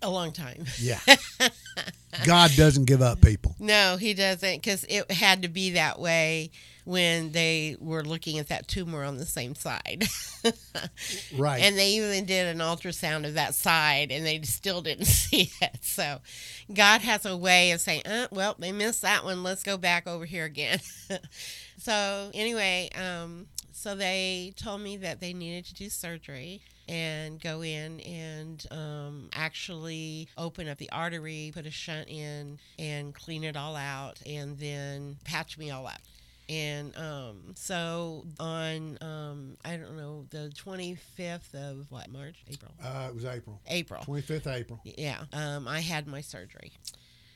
A 0.00 0.10
long 0.10 0.32
time. 0.32 0.64
Yeah. 0.80 1.00
God 2.24 2.50
doesn't 2.56 2.84
give 2.84 3.02
up 3.02 3.20
people. 3.20 3.54
No, 3.60 3.96
he 3.96 4.14
doesn't 4.14 4.56
because 4.62 4.84
it 4.88 5.10
had 5.10 5.42
to 5.42 5.48
be 5.48 5.70
that 5.72 5.98
way 5.98 6.50
when 6.84 7.32
they 7.32 7.76
were 7.80 8.02
looking 8.02 8.38
at 8.38 8.48
that 8.48 8.66
tumor 8.66 9.04
on 9.04 9.18
the 9.18 9.26
same 9.26 9.54
side. 9.54 10.04
Right. 11.36 11.62
And 11.62 11.76
they 11.76 11.90
even 11.94 12.24
did 12.24 12.46
an 12.46 12.58
ultrasound 12.58 13.26
of 13.26 13.34
that 13.34 13.54
side 13.54 14.10
and 14.12 14.24
they 14.24 14.40
still 14.42 14.80
didn't 14.80 15.04
see 15.06 15.50
it. 15.60 15.78
So 15.82 16.20
God 16.72 17.00
has 17.02 17.26
a 17.26 17.36
way 17.36 17.72
of 17.72 17.80
saying, 17.80 18.02
uh, 18.06 18.28
well, 18.30 18.54
they 18.58 18.72
missed 18.72 19.02
that 19.02 19.24
one. 19.24 19.42
Let's 19.42 19.62
go 19.62 19.76
back 19.76 20.06
over 20.06 20.24
here 20.24 20.44
again. 20.44 20.78
so, 21.78 22.30
anyway, 22.34 22.90
um, 22.94 23.46
so 23.78 23.94
they 23.94 24.52
told 24.56 24.80
me 24.80 24.96
that 24.96 25.20
they 25.20 25.32
needed 25.32 25.64
to 25.66 25.74
do 25.74 25.88
surgery 25.88 26.60
and 26.88 27.40
go 27.40 27.62
in 27.62 28.00
and 28.00 28.66
um, 28.72 29.28
actually 29.34 30.28
open 30.36 30.68
up 30.68 30.78
the 30.78 30.90
artery, 30.90 31.52
put 31.54 31.64
a 31.64 31.70
shunt 31.70 32.08
in, 32.08 32.58
and 32.78 33.14
clean 33.14 33.44
it 33.44 33.56
all 33.56 33.76
out, 33.76 34.20
and 34.26 34.58
then 34.58 35.16
patch 35.24 35.56
me 35.58 35.70
all 35.70 35.86
up. 35.86 36.00
And 36.48 36.96
um, 36.96 37.54
so 37.54 38.24
on, 38.40 38.98
um, 39.00 39.56
I 39.64 39.76
don't 39.76 39.96
know, 39.96 40.24
the 40.30 40.50
25th 40.56 41.54
of 41.54 41.86
what, 41.90 42.10
March? 42.10 42.42
April? 42.50 42.72
uh, 42.82 43.06
it 43.10 43.14
was 43.14 43.26
April. 43.26 43.60
April. 43.68 44.02
25th 44.02 44.52
April. 44.52 44.80
Yeah, 44.82 45.20
um, 45.32 45.68
I 45.68 45.80
had 45.80 46.08
my 46.08 46.22
surgery. 46.22 46.72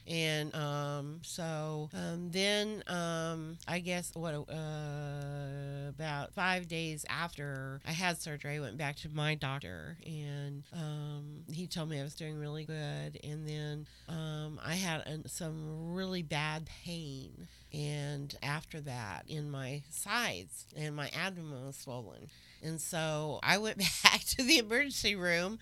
And 0.06 0.54
um, 0.54 1.20
so 1.22 1.88
um, 1.94 2.30
then 2.30 2.82
um, 2.88 3.56
I 3.68 3.78
guess 3.78 4.10
what 4.14 4.34
uh, 4.34 5.88
about 5.88 6.32
five 6.34 6.66
days 6.66 7.04
after 7.08 7.80
I 7.86 7.92
had 7.92 8.20
surgery, 8.20 8.56
I 8.56 8.60
went 8.60 8.76
back 8.78 8.96
to 8.96 9.08
my 9.08 9.34
doctor, 9.36 9.96
and 10.04 10.64
um, 10.72 11.44
he 11.52 11.66
told 11.66 11.88
me 11.88 12.00
I 12.00 12.02
was 12.02 12.14
doing 12.14 12.38
really 12.38 12.64
good. 12.64 13.20
And 13.22 13.46
then 13.46 13.86
um, 14.08 14.58
I 14.64 14.74
had 14.74 15.30
some 15.30 15.94
really 15.94 16.22
bad 16.22 16.68
pain, 16.84 17.46
and 17.72 18.34
after 18.42 18.80
that, 18.82 19.24
in 19.28 19.50
my 19.50 19.82
sides 19.90 20.66
and 20.76 20.96
my 20.96 21.10
abdomen 21.16 21.66
was 21.66 21.76
swollen. 21.76 22.28
And 22.62 22.80
so 22.80 23.40
I 23.42 23.58
went 23.58 23.78
back 24.02 24.20
to 24.36 24.42
the 24.42 24.58
emergency 24.58 25.14
room, 25.14 25.58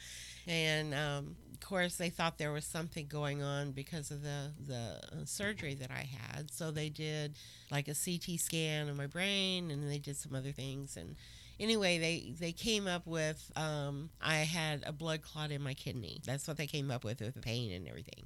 and 0.46 0.94
um, 0.94 1.36
course 1.60 1.96
they 1.96 2.10
thought 2.10 2.38
there 2.38 2.52
was 2.52 2.64
something 2.64 3.06
going 3.06 3.42
on 3.42 3.72
because 3.72 4.10
of 4.10 4.22
the 4.22 4.52
the 4.66 5.00
uh, 5.12 5.24
surgery 5.24 5.74
that 5.74 5.90
I 5.90 6.08
had. 6.08 6.50
So 6.52 6.70
they 6.70 6.88
did 6.88 7.34
like 7.70 7.88
a 7.88 7.94
CT 7.94 8.38
scan 8.38 8.88
of 8.88 8.96
my 8.96 9.06
brain, 9.06 9.70
and 9.70 9.90
they 9.90 9.98
did 9.98 10.16
some 10.16 10.34
other 10.34 10.52
things. 10.52 10.96
And 10.96 11.16
anyway, 11.58 11.98
they 11.98 12.34
they 12.38 12.52
came 12.52 12.86
up 12.86 13.06
with 13.06 13.50
um, 13.56 14.10
I 14.20 14.36
had 14.38 14.82
a 14.86 14.92
blood 14.92 15.22
clot 15.22 15.50
in 15.50 15.62
my 15.62 15.74
kidney. 15.74 16.20
That's 16.24 16.48
what 16.48 16.56
they 16.56 16.66
came 16.66 16.90
up 16.90 17.04
with 17.04 17.20
with 17.20 17.34
the 17.34 17.40
pain 17.40 17.72
and 17.72 17.88
everything. 17.88 18.24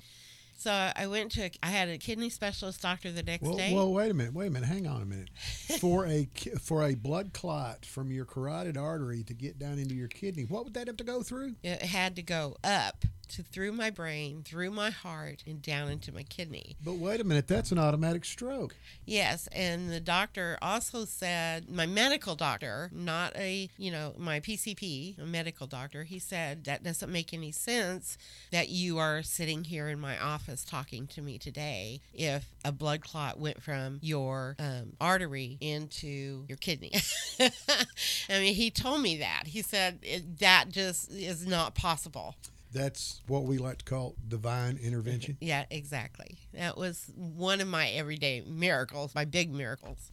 So 0.57 0.71
I 0.71 1.07
went 1.07 1.33
to 1.33 1.51
I 1.63 1.69
had 1.69 1.89
a 1.89 1.99
kidney 1.99 2.31
specialist 2.31 2.81
doctor 2.83 3.11
the 3.13 3.23
next 3.23 3.43
Well, 3.43 3.57
day. 3.57 3.73
well, 3.75 3.93
wait 3.93 4.11
a 4.11 4.15
minute. 4.15 4.35
Wait 4.35 4.47
a 4.47 4.51
minute. 4.51 4.67
Hang 4.69 4.87
on 4.87 5.03
a 5.03 5.07
minute. 5.07 5.31
For 5.81 6.07
a 6.07 6.29
for 6.63 6.83
a 6.85 6.95
blood 6.95 7.33
clot 7.33 7.85
from 7.85 8.11
your 8.11 8.25
carotid 8.25 8.77
artery 8.77 9.23
to 9.25 9.35
get 9.35 9.59
down 9.59 9.79
into 9.79 9.95
your 9.95 10.09
kidney, 10.09 10.45
what 10.45 10.65
would 10.65 10.75
that 10.75 10.87
have 10.87 10.97
to 10.99 11.05
go 11.05 11.23
through? 11.23 11.55
It 11.63 11.83
had 11.83 12.17
to 12.17 12.23
go 12.23 12.57
up 12.63 13.05
to 13.29 13.43
through 13.43 13.73
my 13.73 13.89
brain, 13.91 14.43
through 14.45 14.71
my 14.71 14.91
heart, 14.91 15.43
and 15.47 15.63
down 15.63 15.91
into 15.91 16.13
my 16.13 16.23
kidney. 16.23 16.77
But 16.85 16.97
wait 16.97 17.21
a 17.21 17.25
minute. 17.25 17.49
That's 17.49 17.73
an 17.73 17.79
automatic 17.79 18.25
stroke. 18.25 18.77
Yes, 19.07 19.49
and 19.53 19.91
the 19.91 20.01
doctor 20.01 20.59
also 20.61 21.07
said, 21.07 21.71
my 21.71 21.87
medical 21.87 22.35
doctor, 22.35 22.91
not 22.93 23.35
a, 23.37 23.71
you 23.79 23.91
know, 23.91 24.15
my 24.19 24.41
PCP, 24.41 25.19
a 25.19 25.25
medical 25.25 25.67
doctor, 25.67 26.05
he 26.05 26.19
said 26.19 26.65
that 26.65 26.83
doesn't 26.83 27.11
make 27.11 27.33
any 27.33 27.51
sense 27.51 28.19
that 28.53 28.69
you 28.69 28.99
are 28.99 29.23
sitting 29.23 29.65
here 29.65 29.89
in 29.89 29.99
my 29.99 30.19
office 30.19 30.44
talking 30.65 31.07
to 31.09 31.23
me 31.23 31.39
today 31.39 32.01
if 32.13 32.47
a 32.65 32.73
blood 32.73 33.01
clot 33.01 33.39
went 33.39 33.63
from 33.63 33.99
your 34.03 34.57
um, 34.59 34.93
artery 35.01 35.57
into 35.61 36.45
your 36.49 36.59
kidney. 36.59 36.93
I 37.41 38.39
mean, 38.39 38.55
he 38.55 38.71
told 38.71 39.01
me 39.01 39.19
that. 39.19 39.45
He 39.47 39.63
said 39.63 39.99
it, 40.03 40.39
that 40.41 40.67
just 40.71 41.11
is 41.11 41.47
not 41.47 41.75
possible. 41.75 42.37
That's 42.73 43.21
what 43.29 43.45
we 43.45 43.59
like 43.59 43.79
to 43.79 43.85
call 43.85 44.17
divine 44.27 44.79
intervention. 44.83 45.37
Yeah, 45.41 45.65
exactly. 45.71 46.39
That 46.53 46.77
was 46.77 47.11
one 47.17 47.61
of 47.61 47.69
my 47.69 47.89
everyday 47.91 48.41
miracles, 48.41 49.15
my 49.15 49.25
big 49.25 49.53
miracles. 49.53 50.11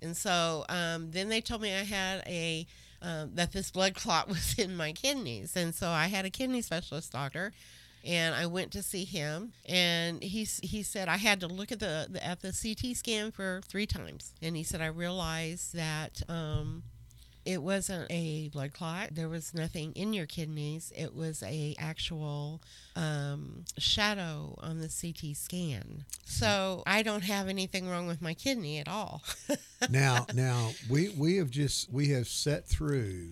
And 0.00 0.16
so 0.16 0.64
um, 0.68 1.10
then 1.10 1.28
they 1.28 1.40
told 1.40 1.60
me 1.60 1.74
I 1.74 1.82
had 1.82 2.22
a 2.26 2.66
um, 3.00 3.30
that 3.34 3.52
this 3.52 3.70
blood 3.70 3.94
clot 3.94 4.28
was 4.28 4.54
in 4.58 4.76
my 4.76 4.92
kidneys, 4.92 5.56
and 5.56 5.74
so 5.74 5.88
I 5.88 6.06
had 6.06 6.24
a 6.24 6.30
kidney 6.30 6.62
specialist 6.62 7.12
doctor, 7.12 7.52
and 8.04 8.34
I 8.34 8.46
went 8.46 8.72
to 8.72 8.82
see 8.82 9.04
him, 9.04 9.52
and 9.68 10.22
he 10.22 10.44
he 10.62 10.82
said 10.82 11.08
I 11.08 11.16
had 11.16 11.40
to 11.40 11.46
look 11.46 11.72
at 11.72 11.80
the, 11.80 12.06
the 12.10 12.24
at 12.24 12.40
the 12.40 12.52
CT 12.52 12.96
scan 12.96 13.30
for 13.30 13.60
three 13.66 13.86
times, 13.86 14.32
and 14.42 14.56
he 14.56 14.62
said 14.62 14.80
I 14.80 14.86
realized 14.86 15.74
that. 15.74 16.22
Um, 16.28 16.84
it 17.44 17.62
wasn't 17.62 18.06
a 18.10 18.50
blood 18.50 18.74
clot. 18.74 19.14
There 19.14 19.28
was 19.28 19.54
nothing 19.54 19.92
in 19.94 20.12
your 20.12 20.26
kidneys. 20.26 20.92
It 20.94 21.14
was 21.14 21.42
a 21.42 21.74
actual 21.78 22.60
um, 22.94 23.64
shadow 23.78 24.54
on 24.58 24.80
the 24.80 24.88
CT 24.88 25.34
scan. 25.34 26.04
So 26.26 26.82
I 26.86 27.02
don't 27.02 27.24
have 27.24 27.48
anything 27.48 27.88
wrong 27.88 28.06
with 28.06 28.20
my 28.20 28.34
kidney 28.34 28.80
at 28.80 28.86
all. 28.86 29.22
now, 29.90 30.26
now 30.34 30.72
we 30.90 31.08
we 31.08 31.36
have 31.36 31.50
just 31.50 31.90
we 31.90 32.08
have 32.08 32.28
set 32.28 32.66
through 32.66 33.30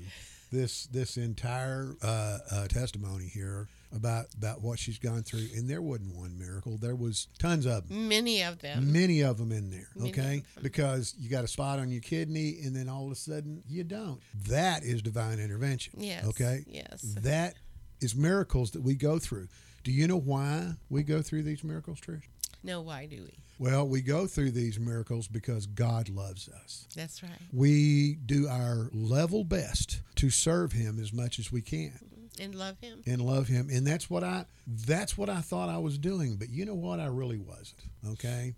this 0.51 0.87
this 0.87 1.19
entire 1.19 1.95
uh, 2.03 2.39
uh, 2.51 2.69
testimony 2.69 3.27
here 3.27 3.69
about 3.97 4.27
about 4.37 4.61
what 4.63 4.79
she's 4.79 4.99
gone 4.99 5.23
through, 5.23 5.47
and 5.57 5.69
there 5.69 5.83
wasn't 5.83 6.15
one 6.15 6.39
miracle. 6.39 6.79
There 6.79 6.95
was 6.95 7.29
tons 7.39 7.67
of 7.67 7.89
them. 7.89 8.09
Many 8.09 8.43
of 8.43 8.61
them. 8.61 8.93
Many 8.93 9.23
of 9.23 9.39
them 9.39 9.51
in 9.51 9.71
there, 9.71 9.89
Many 9.97 10.11
okay? 10.11 10.37
them. 10.55 10.63
Because 10.63 11.15
you 11.19 11.29
got 11.29 11.45
a 11.45 11.49
spot 11.49 11.79
on 11.79 11.91
your 11.91 12.03
kidney, 12.03 12.59
and 12.63 12.77
then 12.77 12.89
all 12.89 13.07
of 13.07 13.13
a 13.13 13.17
sudden 13.17 13.63
you 13.67 13.83
don't. 13.83 14.21
That 14.49 14.85
is 14.85 15.03
divine 15.03 15.41
intervention. 15.41 15.95
Yes. 15.97 16.25
Okay. 16.27 16.65
Yes. 16.67 17.03
That 17.23 17.55
is 18.01 18.15
miracles 18.15 18.73
that 18.73 18.83
we 18.83 18.95
go 18.95 19.19
through. 19.19 19.49
Do 19.83 19.93
you 19.93 20.07
know 20.07 20.19
why 20.19 20.75
we 20.91 21.03
go 21.03 21.23
through 21.23 21.43
these 21.45 21.65
miracles, 21.65 22.01
Trish? 22.01 22.25
No, 22.63 22.81
why 22.81 23.07
do 23.07 23.23
we? 23.23 23.39
Well, 23.59 23.89
we 23.89 24.03
go 24.03 24.27
through 24.27 24.51
these 24.51 24.79
miracles 24.79 25.29
because 25.29 25.67
God 25.67 26.09
loves 26.09 26.49
us. 26.49 26.87
That's 26.95 27.23
right. 27.23 27.31
We 27.53 28.17
do 28.27 28.49
our 28.49 28.91
level 28.93 29.45
best 29.45 30.01
to 30.17 30.29
serve 30.29 30.73
Him 30.73 30.99
as 31.01 31.13
much 31.13 31.39
as 31.39 31.51
we 31.51 31.63
can 31.63 31.99
And 32.41 32.55
love 32.55 32.79
him. 32.81 33.03
and 33.07 33.21
love 33.21 33.49
Him, 33.49 33.69
and 33.71 33.87
that's 33.87 34.09
what 34.11 34.25
I 34.25 34.45
that's 34.67 35.17
what 35.17 35.29
I 35.29 35.41
thought 35.41 35.69
I 35.69 35.79
was 35.79 35.99
doing. 35.99 36.37
But 36.37 36.51
you 36.51 36.65
know 36.65 36.75
what? 36.75 37.01
I 37.01 37.07
really 37.07 37.39
wasn't. 37.39 37.83
Okay, 38.09 38.55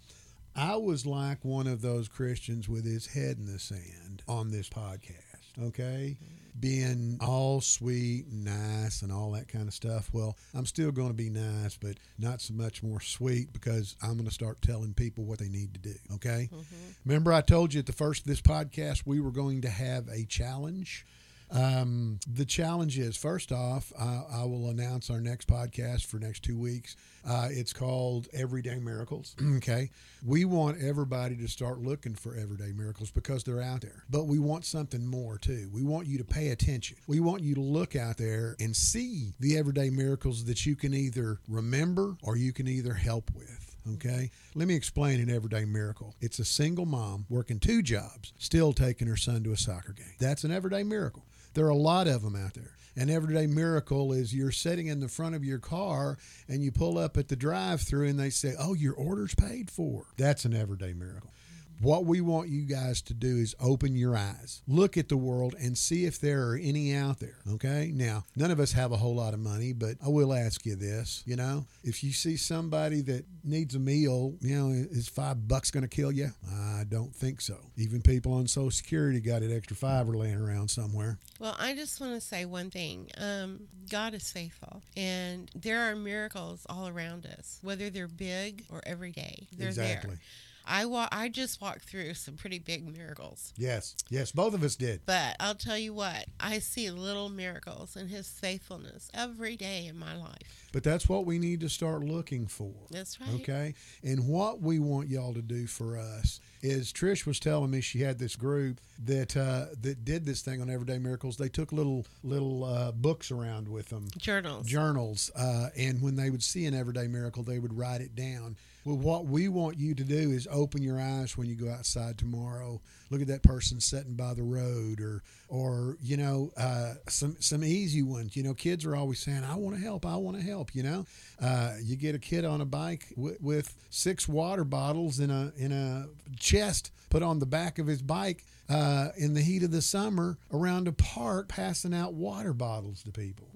I 0.56 0.76
was 0.76 1.06
like 1.06 1.44
one 1.44 1.66
of 1.66 1.82
those 1.82 2.08
Christians 2.08 2.68
with 2.68 2.84
his 2.84 3.06
head 3.06 3.38
in 3.38 3.46
the 3.46 3.58
sand 3.58 4.22
on 4.26 4.50
this 4.50 4.68
podcast. 4.68 5.22
Okay. 5.62 6.16
Mm-hmm. 6.16 6.34
Being 6.60 7.18
all 7.20 7.60
sweet 7.60 8.26
and 8.26 8.44
nice 8.44 9.02
and 9.02 9.12
all 9.12 9.30
that 9.32 9.46
kind 9.46 9.68
of 9.68 9.74
stuff. 9.74 10.10
Well, 10.12 10.36
I'm 10.54 10.66
still 10.66 10.90
going 10.90 11.08
to 11.08 11.14
be 11.14 11.30
nice, 11.30 11.76
but 11.76 11.98
not 12.18 12.40
so 12.40 12.52
much 12.52 12.82
more 12.82 13.00
sweet 13.00 13.52
because 13.52 13.94
I'm 14.02 14.14
going 14.14 14.24
to 14.26 14.34
start 14.34 14.60
telling 14.60 14.92
people 14.92 15.22
what 15.22 15.38
they 15.38 15.48
need 15.48 15.72
to 15.74 15.80
do. 15.80 15.94
Okay. 16.14 16.48
Mm-hmm. 16.52 16.64
Remember, 17.04 17.32
I 17.32 17.42
told 17.42 17.74
you 17.74 17.78
at 17.78 17.86
the 17.86 17.92
first 17.92 18.22
of 18.22 18.26
this 18.26 18.40
podcast 18.40 19.02
we 19.06 19.20
were 19.20 19.30
going 19.30 19.60
to 19.62 19.68
have 19.70 20.08
a 20.08 20.24
challenge. 20.24 21.06
Um, 21.50 22.18
the 22.30 22.44
challenge 22.44 22.98
is 22.98 23.16
first 23.16 23.52
off, 23.52 23.92
I, 23.98 24.22
I 24.32 24.44
will 24.44 24.68
announce 24.68 25.10
our 25.10 25.20
next 25.20 25.48
podcast 25.48 26.06
for 26.06 26.18
next 26.18 26.42
two 26.42 26.58
weeks. 26.58 26.96
Uh, 27.26 27.48
it's 27.50 27.72
called 27.72 28.28
Everyday 28.32 28.78
Miracles. 28.78 29.34
okay. 29.56 29.90
We 30.24 30.44
want 30.44 30.80
everybody 30.80 31.36
to 31.36 31.48
start 31.48 31.80
looking 31.80 32.14
for 32.14 32.34
everyday 32.34 32.72
miracles 32.72 33.10
because 33.10 33.44
they're 33.44 33.62
out 33.62 33.80
there. 33.80 34.04
But 34.10 34.26
we 34.26 34.38
want 34.38 34.64
something 34.64 35.06
more 35.06 35.38
too. 35.38 35.70
We 35.72 35.82
want 35.82 36.06
you 36.06 36.18
to 36.18 36.24
pay 36.24 36.48
attention. 36.48 36.96
We 37.06 37.20
want 37.20 37.42
you 37.42 37.54
to 37.54 37.60
look 37.60 37.96
out 37.96 38.16
there 38.16 38.56
and 38.60 38.74
see 38.74 39.34
the 39.40 39.56
everyday 39.56 39.90
miracles 39.90 40.44
that 40.46 40.66
you 40.66 40.76
can 40.76 40.94
either 40.94 41.38
remember 41.48 42.16
or 42.22 42.36
you 42.36 42.52
can 42.52 42.68
either 42.68 42.94
help 42.94 43.30
with. 43.34 43.76
Okay. 43.94 44.30
Let 44.54 44.68
me 44.68 44.74
explain 44.74 45.20
an 45.20 45.30
everyday 45.30 45.64
miracle. 45.64 46.14
It's 46.20 46.38
a 46.38 46.44
single 46.44 46.84
mom 46.84 47.24
working 47.30 47.58
two 47.58 47.82
jobs, 47.82 48.32
still 48.38 48.72
taking 48.72 49.08
her 49.08 49.16
son 49.16 49.42
to 49.44 49.52
a 49.52 49.56
soccer 49.56 49.92
game. 49.92 50.14
That's 50.18 50.44
an 50.44 50.50
everyday 50.50 50.82
miracle. 50.82 51.24
There 51.58 51.66
are 51.66 51.70
a 51.70 51.74
lot 51.74 52.06
of 52.06 52.22
them 52.22 52.36
out 52.36 52.54
there. 52.54 52.76
An 52.94 53.10
everyday 53.10 53.48
miracle 53.48 54.12
is 54.12 54.32
you're 54.32 54.52
sitting 54.52 54.86
in 54.86 55.00
the 55.00 55.08
front 55.08 55.34
of 55.34 55.44
your 55.44 55.58
car 55.58 56.16
and 56.46 56.62
you 56.62 56.70
pull 56.70 56.96
up 56.96 57.16
at 57.16 57.26
the 57.26 57.34
drive 57.34 57.80
through 57.80 58.06
and 58.06 58.16
they 58.16 58.30
say, 58.30 58.54
Oh, 58.56 58.74
your 58.74 58.94
order's 58.94 59.34
paid 59.34 59.68
for. 59.68 60.04
That's 60.16 60.44
an 60.44 60.54
everyday 60.54 60.92
miracle. 60.92 61.32
What 61.80 62.04
we 62.06 62.20
want 62.20 62.48
you 62.48 62.62
guys 62.62 63.00
to 63.02 63.14
do 63.14 63.36
is 63.36 63.54
open 63.60 63.94
your 63.94 64.16
eyes, 64.16 64.62
look 64.66 64.96
at 64.96 65.08
the 65.08 65.16
world, 65.16 65.54
and 65.60 65.76
see 65.78 66.04
if 66.06 66.20
there 66.20 66.48
are 66.48 66.56
any 66.56 66.94
out 66.94 67.20
there. 67.20 67.38
Okay. 67.52 67.90
Now, 67.94 68.24
none 68.36 68.50
of 68.50 68.58
us 68.60 68.72
have 68.72 68.90
a 68.92 68.96
whole 68.96 69.14
lot 69.14 69.34
of 69.34 69.40
money, 69.40 69.72
but 69.72 69.96
I 70.04 70.08
will 70.08 70.32
ask 70.34 70.66
you 70.66 70.74
this 70.76 71.22
you 71.26 71.36
know, 71.36 71.66
if 71.84 72.02
you 72.02 72.12
see 72.12 72.36
somebody 72.36 73.00
that 73.02 73.24
needs 73.44 73.74
a 73.74 73.78
meal, 73.78 74.34
you 74.40 74.56
know, 74.56 74.68
is 74.70 75.08
five 75.08 75.46
bucks 75.46 75.70
going 75.70 75.82
to 75.82 75.88
kill 75.88 76.12
you? 76.12 76.30
I 76.50 76.84
don't 76.88 77.14
think 77.14 77.40
so. 77.40 77.56
Even 77.76 78.02
people 78.02 78.32
on 78.34 78.46
Social 78.46 78.70
Security 78.70 79.20
got 79.20 79.42
an 79.42 79.54
extra 79.54 79.76
fiver 79.76 80.16
laying 80.16 80.40
around 80.40 80.68
somewhere. 80.68 81.18
Well, 81.38 81.56
I 81.58 81.74
just 81.74 82.00
want 82.00 82.14
to 82.14 82.20
say 82.20 82.44
one 82.44 82.70
thing. 82.70 83.10
Um, 83.16 83.60
God 83.90 84.14
is 84.14 84.30
faithful, 84.32 84.82
and 84.96 85.50
there 85.54 85.90
are 85.90 85.96
miracles 85.96 86.66
all 86.68 86.88
around 86.88 87.26
us, 87.26 87.58
whether 87.62 87.90
they're 87.90 88.08
big 88.08 88.64
or 88.70 88.82
every 88.86 89.12
day. 89.12 89.46
They're 89.56 89.68
Exactly. 89.68 90.10
there. 90.10 90.20
I 90.68 90.84
wa- 90.84 91.08
I 91.10 91.28
just 91.28 91.60
walked 91.60 91.84
through 91.84 92.14
some 92.14 92.34
pretty 92.36 92.58
big 92.58 92.86
miracles. 92.86 93.52
Yes. 93.56 93.96
Yes. 94.10 94.32
Both 94.32 94.54
of 94.54 94.62
us 94.62 94.76
did. 94.76 95.00
But 95.06 95.36
I'll 95.40 95.54
tell 95.54 95.78
you 95.78 95.94
what, 95.94 96.26
I 96.38 96.58
see 96.58 96.90
little 96.90 97.28
miracles 97.28 97.96
in 97.96 98.08
his 98.08 98.28
faithfulness 98.28 99.10
every 99.14 99.56
day 99.56 99.86
in 99.86 99.98
my 99.98 100.14
life. 100.16 100.68
But 100.72 100.84
that's 100.84 101.08
what 101.08 101.24
we 101.24 101.38
need 101.38 101.60
to 101.60 101.68
start 101.68 102.02
looking 102.04 102.46
for. 102.46 102.72
That's 102.90 103.18
right. 103.20 103.30
Okay. 103.40 103.74
And 104.02 104.28
what 104.28 104.60
we 104.60 104.78
want 104.78 105.08
y'all 105.08 105.32
to 105.34 105.42
do 105.42 105.66
for 105.66 105.96
us 105.96 106.40
is 106.62 106.92
Trish 106.92 107.26
was 107.26 107.38
telling 107.38 107.70
me 107.70 107.80
she 107.80 108.00
had 108.00 108.18
this 108.18 108.36
group 108.36 108.80
that 109.04 109.36
uh, 109.36 109.66
that 109.80 110.04
did 110.04 110.24
this 110.24 110.42
thing 110.42 110.60
on 110.60 110.70
Everyday 110.70 110.98
Miracles. 110.98 111.36
They 111.36 111.48
took 111.48 111.72
little 111.72 112.06
little 112.22 112.64
uh, 112.64 112.92
books 112.92 113.30
around 113.30 113.68
with 113.68 113.88
them, 113.88 114.08
Journals. 114.16 114.66
journals, 114.66 115.30
uh, 115.36 115.68
and 115.76 116.02
when 116.02 116.16
they 116.16 116.30
would 116.30 116.42
see 116.42 116.66
an 116.66 116.74
Everyday 116.74 117.06
Miracle, 117.06 117.42
they 117.42 117.58
would 117.58 117.76
write 117.76 118.00
it 118.00 118.14
down. 118.14 118.56
Well, 118.84 118.96
what 118.96 119.26
we 119.26 119.48
want 119.48 119.78
you 119.78 119.94
to 119.94 120.04
do 120.04 120.30
is 120.30 120.48
open 120.50 120.82
your 120.82 121.00
eyes 121.00 121.36
when 121.36 121.46
you 121.46 121.54
go 121.56 121.70
outside 121.70 122.16
tomorrow. 122.16 122.80
Look 123.10 123.20
at 123.20 123.26
that 123.28 123.42
person 123.42 123.80
sitting 123.80 124.14
by 124.14 124.34
the 124.34 124.42
road, 124.42 125.00
or 125.00 125.22
or 125.48 125.96
you 126.02 126.16
know 126.16 126.52
uh, 126.56 126.94
some 127.08 127.36
some 127.40 127.64
easy 127.64 128.02
ones. 128.02 128.36
You 128.36 128.42
know, 128.42 128.54
kids 128.54 128.84
are 128.84 128.94
always 128.94 129.18
saying, 129.18 129.44
"I 129.44 129.56
want 129.56 129.76
to 129.76 129.82
help. 129.82 130.06
I 130.06 130.16
want 130.16 130.36
to 130.36 130.42
help." 130.42 130.74
You 130.74 130.82
know, 130.82 131.06
uh, 131.40 131.74
you 131.82 131.96
get 131.96 132.14
a 132.14 132.18
kid 132.18 132.44
on 132.44 132.60
a 132.60 132.66
bike 132.66 133.06
w- 133.16 133.36
with 133.40 133.74
six 133.90 134.28
water 134.28 134.64
bottles 134.64 135.20
in 135.20 135.30
a 135.30 135.52
in 135.56 135.72
a 135.72 136.06
chest 136.38 136.92
put 137.10 137.22
on 137.22 137.38
the 137.38 137.46
back 137.46 137.78
of 137.78 137.86
his 137.86 138.02
bike 138.02 138.44
uh, 138.68 139.08
in 139.16 139.34
the 139.34 139.40
heat 139.40 139.62
of 139.62 139.70
the 139.70 139.80
summer 139.80 140.36
around 140.52 140.88
a 140.88 140.92
park, 140.92 141.48
passing 141.48 141.94
out 141.94 142.12
water 142.12 142.52
bottles 142.52 143.02
to 143.02 143.10
people. 143.10 143.48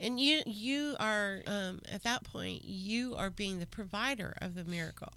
And 0.00 0.18
you 0.18 0.42
you 0.46 0.96
are 0.98 1.42
um, 1.46 1.80
at 1.92 2.02
that 2.04 2.24
point 2.24 2.64
you 2.64 3.14
are 3.16 3.30
being 3.30 3.58
the 3.58 3.66
provider 3.66 4.34
of 4.40 4.54
the 4.54 4.64
miracle. 4.64 5.12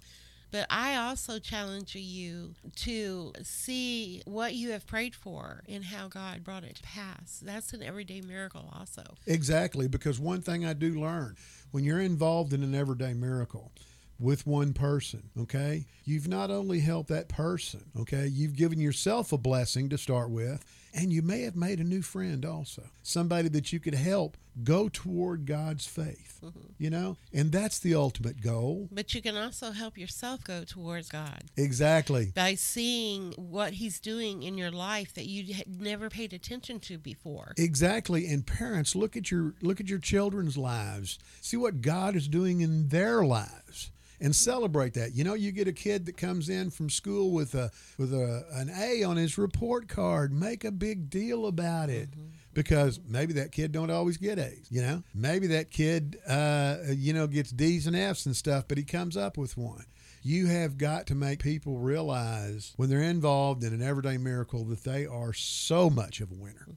But 0.54 0.68
I 0.70 0.94
also 0.94 1.40
challenge 1.40 1.96
you 1.96 2.54
to 2.76 3.32
see 3.42 4.22
what 4.24 4.54
you 4.54 4.70
have 4.70 4.86
prayed 4.86 5.16
for 5.16 5.64
and 5.68 5.84
how 5.84 6.06
God 6.06 6.44
brought 6.44 6.62
it 6.62 6.76
to 6.76 6.82
pass. 6.84 7.42
That's 7.44 7.72
an 7.72 7.82
everyday 7.82 8.20
miracle 8.20 8.72
also. 8.72 9.02
Exactly, 9.26 9.88
because 9.88 10.20
one 10.20 10.42
thing 10.42 10.64
I 10.64 10.72
do 10.72 11.00
learn 11.00 11.34
when 11.72 11.82
you're 11.82 11.98
involved 11.98 12.52
in 12.52 12.62
an 12.62 12.72
everyday 12.72 13.14
miracle 13.14 13.72
with 14.20 14.46
one 14.46 14.74
person, 14.74 15.28
okay, 15.36 15.86
you've 16.04 16.28
not 16.28 16.52
only 16.52 16.78
helped 16.78 17.08
that 17.08 17.28
person, 17.28 17.86
okay, 17.98 18.28
you've 18.28 18.54
given 18.54 18.78
yourself 18.78 19.32
a 19.32 19.36
blessing 19.36 19.88
to 19.88 19.98
start 19.98 20.30
with, 20.30 20.64
and 20.94 21.12
you 21.12 21.22
may 21.22 21.42
have 21.42 21.56
made 21.56 21.80
a 21.80 21.84
new 21.84 22.02
friend 22.02 22.44
also, 22.44 22.84
somebody 23.02 23.48
that 23.48 23.72
you 23.72 23.80
could 23.80 23.94
help 23.94 24.36
go 24.62 24.88
toward 24.88 25.46
God's 25.46 25.86
faith, 25.86 26.38
mm-hmm. 26.42 26.60
you 26.78 26.88
know, 26.88 27.16
and 27.32 27.50
that's 27.50 27.80
the 27.80 27.94
ultimate 27.94 28.40
goal. 28.40 28.88
But 28.92 29.12
you 29.12 29.20
can 29.20 29.36
also 29.36 29.72
help 29.72 29.98
yourself 29.98 30.44
go 30.44 30.62
towards 30.62 31.08
God 31.08 31.44
Exactly. 31.56 32.32
by 32.34 32.54
seeing 32.54 33.32
what 33.32 33.72
He's 33.74 33.98
doing 33.98 34.44
in 34.44 34.56
your 34.56 34.70
life 34.70 35.14
that 35.14 35.26
you 35.26 35.54
had 35.54 35.80
never 35.80 36.08
paid 36.08 36.32
attention 36.32 36.78
to 36.80 36.98
before. 36.98 37.54
Exactly. 37.56 38.26
And 38.28 38.46
parents, 38.46 38.94
look 38.94 39.16
at 39.16 39.30
your 39.30 39.54
look 39.60 39.80
at 39.80 39.88
your 39.88 39.98
children's 39.98 40.56
lives. 40.56 41.18
See 41.40 41.56
what 41.56 41.80
God 41.80 42.14
is 42.14 42.28
doing 42.28 42.60
in 42.60 42.88
their 42.88 43.24
lives. 43.24 43.90
And 44.20 44.34
celebrate 44.34 44.94
that. 44.94 45.14
You 45.14 45.24
know, 45.24 45.34
you 45.34 45.52
get 45.52 45.68
a 45.68 45.72
kid 45.72 46.06
that 46.06 46.16
comes 46.16 46.48
in 46.48 46.70
from 46.70 46.88
school 46.88 47.32
with 47.32 47.54
a 47.54 47.70
with 47.98 48.12
a 48.12 48.44
an 48.52 48.70
A 48.70 49.02
on 49.02 49.16
his 49.16 49.36
report 49.36 49.88
card. 49.88 50.32
Make 50.32 50.64
a 50.64 50.70
big 50.70 51.10
deal 51.10 51.46
about 51.46 51.90
it. 51.90 52.10
Because 52.54 53.00
maybe 53.04 53.32
that 53.32 53.50
kid 53.50 53.72
don't 53.72 53.90
always 53.90 54.16
get 54.16 54.38
A's, 54.38 54.68
you 54.70 54.80
know. 54.80 55.02
Maybe 55.12 55.48
that 55.48 55.72
kid, 55.72 56.20
uh, 56.24 56.76
you 56.88 57.12
know, 57.12 57.26
gets 57.26 57.50
D's 57.50 57.88
and 57.88 57.96
F's 57.96 58.26
and 58.26 58.36
stuff, 58.36 58.66
but 58.68 58.78
he 58.78 58.84
comes 58.84 59.16
up 59.16 59.36
with 59.36 59.56
one. 59.56 59.86
You 60.22 60.46
have 60.46 60.78
got 60.78 61.08
to 61.08 61.16
make 61.16 61.42
people 61.42 61.78
realize 61.78 62.72
when 62.76 62.90
they're 62.90 63.02
involved 63.02 63.64
in 63.64 63.74
an 63.74 63.82
everyday 63.82 64.18
miracle 64.18 64.64
that 64.66 64.84
they 64.84 65.04
are 65.04 65.32
so 65.32 65.90
much 65.90 66.20
of 66.20 66.30
a 66.30 66.34
winner. 66.34 66.68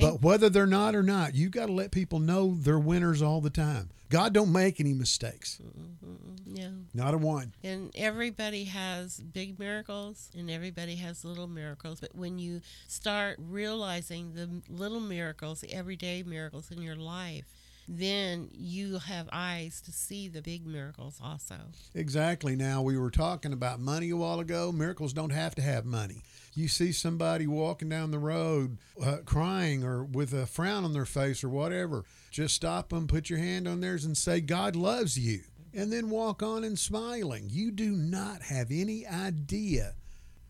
But 0.00 0.22
whether 0.22 0.48
they're 0.48 0.66
not 0.66 0.94
or 0.94 1.02
not, 1.02 1.34
you 1.34 1.50
got 1.50 1.66
to 1.66 1.72
let 1.72 1.90
people 1.90 2.18
know 2.18 2.56
they're 2.58 2.78
winners 2.78 3.20
all 3.20 3.40
the 3.40 3.50
time. 3.50 3.90
God 4.08 4.34
don't 4.34 4.52
make 4.52 4.78
any 4.78 4.92
mistakes, 4.92 5.58
mm-hmm. 5.62 6.54
No. 6.54 6.70
not 6.92 7.14
a 7.14 7.18
one. 7.18 7.54
And 7.64 7.90
everybody 7.94 8.64
has 8.64 9.16
big 9.16 9.58
miracles 9.58 10.30
and 10.36 10.50
everybody 10.50 10.96
has 10.96 11.24
little 11.24 11.46
miracles. 11.46 12.00
But 12.00 12.14
when 12.14 12.38
you 12.38 12.60
start 12.88 13.38
realizing 13.38 14.34
the 14.34 14.50
little 14.68 15.00
miracles, 15.00 15.62
the 15.62 15.72
everyday 15.72 16.22
miracles 16.22 16.70
in 16.70 16.82
your 16.82 16.96
life, 16.96 17.46
then 17.88 18.50
you 18.52 18.98
have 18.98 19.28
eyes 19.32 19.80
to 19.82 19.92
see 19.92 20.28
the 20.28 20.42
big 20.42 20.66
miracles 20.66 21.18
also. 21.22 21.56
Exactly. 21.94 22.54
Now 22.54 22.82
we 22.82 22.98
were 22.98 23.10
talking 23.10 23.54
about 23.54 23.80
money 23.80 24.10
a 24.10 24.16
while 24.16 24.40
ago. 24.40 24.72
Miracles 24.72 25.14
don't 25.14 25.30
have 25.30 25.54
to 25.54 25.62
have 25.62 25.86
money. 25.86 26.22
You 26.54 26.68
see 26.68 26.92
somebody 26.92 27.46
walking 27.46 27.88
down 27.88 28.10
the 28.10 28.18
road 28.18 28.78
uh, 29.02 29.18
crying 29.24 29.84
or 29.84 30.04
with 30.04 30.34
a 30.34 30.46
frown 30.46 30.84
on 30.84 30.92
their 30.92 31.06
face 31.06 31.42
or 31.42 31.48
whatever, 31.48 32.04
just 32.30 32.54
stop 32.54 32.90
them, 32.90 33.06
put 33.06 33.30
your 33.30 33.38
hand 33.38 33.66
on 33.66 33.80
theirs, 33.80 34.04
and 34.04 34.16
say, 34.16 34.40
"God 34.40 34.76
loves 34.76 35.18
you," 35.18 35.40
and 35.72 35.90
then 35.92 36.10
walk 36.10 36.42
on 36.42 36.62
and 36.64 36.78
smiling. 36.78 37.48
You 37.50 37.70
do 37.70 37.92
not 37.92 38.42
have 38.42 38.70
any 38.70 39.06
idea 39.06 39.94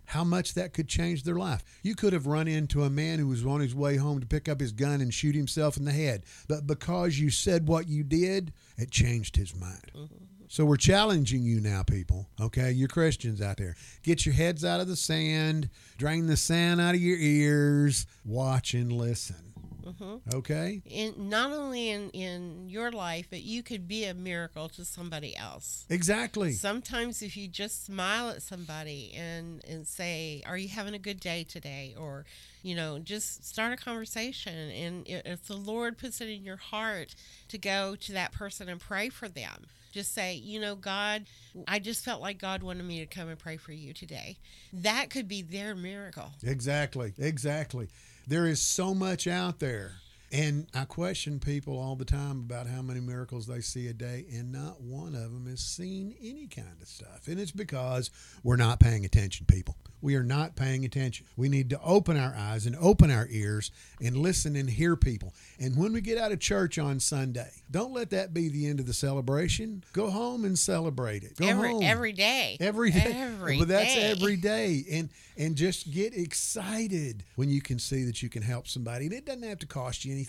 how 0.07 0.25
much 0.25 0.55
that 0.55 0.75
could 0.75 0.89
change 0.89 1.23
their 1.23 1.37
life. 1.37 1.65
You 1.83 1.95
could 1.95 2.13
have 2.13 2.27
run 2.27 2.49
into 2.49 2.83
a 2.83 2.91
man 2.91 3.19
who 3.19 3.29
was 3.29 3.47
on 3.47 3.61
his 3.61 3.75
way 3.75 3.97
home 3.97 4.21
to 4.21 4.27
pick 4.27 4.49
up 4.49 4.61
his 4.61 4.73
gun 4.73 5.01
and 5.01 5.15
shoot 5.15 5.35
himself 5.35 5.77
in 5.77 5.85
the 5.85 5.93
head, 5.93 6.25
but 6.49 6.67
because 6.67 7.19
you 7.19 7.31
said 7.31 7.67
what 7.69 7.89
you 7.89 8.03
did, 8.03 8.53
it 8.77 8.91
changed 8.91 9.37
his 9.37 9.55
mind. 9.55 9.91
So 10.53 10.67
we're 10.67 10.77
challenging 10.77 11.45
you 11.45 11.63
now, 11.63 11.83
people. 11.83 12.29
Okay, 12.39 12.73
you're 12.73 12.87
Christians 12.87 13.41
out 13.41 13.57
there. 13.57 13.75
Get 14.03 14.27
your 14.27 14.35
heads 14.35 14.67
out 14.67 14.81
of 14.81 14.87
the 14.87 14.97
sand, 14.97 15.71
drain 15.97 16.27
the 16.27 16.37
sand 16.37 16.79
out 16.79 16.95
of 16.95 17.01
your 17.01 17.17
ears, 17.17 18.05
watch 18.23 18.75
and 18.75 18.93
listen. 18.93 19.55
Mm-hmm. 19.83 20.37
Okay? 20.37 20.83
And 20.95 21.31
not 21.31 21.53
only 21.53 21.89
in, 21.89 22.11
in 22.11 22.69
your 22.69 22.93
life, 22.93 23.29
but 23.31 23.41
you 23.41 23.63
could 23.63 23.89
be 23.89 24.05
a 24.05 24.13
miracle 24.13 24.69
to 24.69 24.85
somebody 24.85 25.35
else. 25.35 25.87
Exactly. 25.89 26.53
Sometimes 26.53 27.23
if 27.23 27.35
you 27.35 27.49
just 27.49 27.87
smile 27.87 28.29
at 28.29 28.43
somebody 28.43 29.15
and, 29.17 29.65
and 29.67 29.87
say, 29.87 30.43
Are 30.45 30.59
you 30.59 30.69
having 30.69 30.93
a 30.93 30.99
good 30.99 31.19
day 31.19 31.45
today? 31.45 31.95
Or, 31.99 32.27
you 32.63 32.77
know, 32.77 32.99
just 32.99 33.49
start 33.49 33.73
a 33.73 33.83
conversation. 33.83 34.69
And 34.71 35.05
if 35.07 35.47
the 35.47 35.57
Lord 35.57 35.97
puts 35.97 36.21
it 36.21 36.29
in 36.29 36.45
your 36.45 36.59
heart 36.59 37.15
to 37.49 37.57
go 37.57 37.97
to 38.01 38.13
that 38.13 38.33
person 38.33 38.69
and 38.69 38.79
pray 38.79 39.09
for 39.09 39.31
them, 39.31 39.65
just 39.93 40.15
say, 40.15 40.35
You 40.35 40.61
know, 40.61 40.75
God, 40.75 41.27
I 41.69 41.79
just 41.79 42.05
felt 42.05 42.21
like 42.21 42.39
God 42.39 42.63
wanted 42.63 42.85
me 42.85 43.01
to 43.01 43.07
come 43.07 43.29
and 43.29 43.39
pray 43.39 43.57
for 43.57 43.73
you 43.73 43.93
today. 43.93 44.39
That 44.73 45.11
could 45.11 45.29
be 45.29 45.43
their 45.43 45.75
miracle. 45.75 46.33
Exactly. 46.43 47.13
Exactly. 47.19 47.89
There 48.27 48.47
is 48.47 48.61
so 48.61 48.95
much 48.95 49.27
out 49.27 49.61
there. 49.61 50.02
And 50.33 50.67
I 50.75 50.87
question 50.87 51.41
people 51.41 51.79
all 51.79 51.95
the 51.95 52.07
time 52.07 52.39
about 52.39 52.67
how 52.67 52.81
many 52.81 53.01
miracles 53.01 53.47
they 53.47 53.61
see 53.61 53.89
a 53.89 53.93
day, 53.93 54.25
and 54.33 54.51
not 54.51 54.81
one 54.81 55.15
of 55.15 55.31
them 55.31 55.47
has 55.47 55.61
seen 55.61 56.15
any 56.23 56.47
kind 56.47 56.81
of 56.81 56.89
stuff. 56.89 57.29
And 57.29 57.39
it's 57.39 57.51
because 57.51 58.11
we're 58.43 58.57
not 58.57 58.81
paying 58.81 59.05
attention, 59.05 59.45
people. 59.45 59.77
We 60.01 60.17
are 60.17 60.25
not 60.25 60.57
paying 60.57 60.85
attention. 60.85 61.27
We 61.37 61.49
need 61.49 61.71
to 61.71 61.81
open 61.81 62.17
our 62.17 62.35
eyes 62.37 62.67
and 62.67 62.75
open 62.81 63.11
our 63.11 63.29
ears 63.31 63.71
and 64.01 64.17
listen 64.17 64.57
and 64.57 64.69
hear 64.69 64.97
people. 64.97 65.33
And 65.61 65.77
when 65.77 65.93
we 65.93 66.01
get 66.01 66.19
out 66.19 66.33
of 66.33 66.41
church 66.41 66.77
on 66.77 66.99
Sunday, 66.99 67.51
don't 67.71 67.93
let 67.93 68.11
that 68.11 68.35
be 68.35 68.49
the 68.49 68.67
end 68.67 68.81
of 68.81 68.87
the 68.87 68.93
celebration. 68.93 69.85
Go 69.93 70.11
home 70.11 70.45
and 70.45 70.59
celebrate 70.59 71.23
it. 71.23 71.37
Go 71.37 71.47
every 71.47 71.71
home. 71.71 71.83
every 71.85 72.13
day. 72.13 72.57
Every 72.59 72.91
day. 72.91 73.13
Every 73.15 73.59
but 73.59 73.69
that's 73.69 73.95
day. 73.95 74.11
every 74.11 74.37
day. 74.37 74.85
And 74.91 75.09
and 75.37 75.57
just 75.57 75.91
get 75.93 76.17
excited 76.17 77.25
when 77.37 77.49
you 77.49 77.63
can 77.63 77.79
see 77.79 78.05
that 78.05 78.23
you 78.23 78.29
can 78.29 78.43
help 78.43 78.67
somebody. 78.67 79.07
And 79.07 79.15
it 79.15 79.25
doesn't 79.25 79.45
have 79.45 79.61
to 79.61 79.67
cost 79.67 80.05
you 80.05 80.13
anything, 80.13 80.22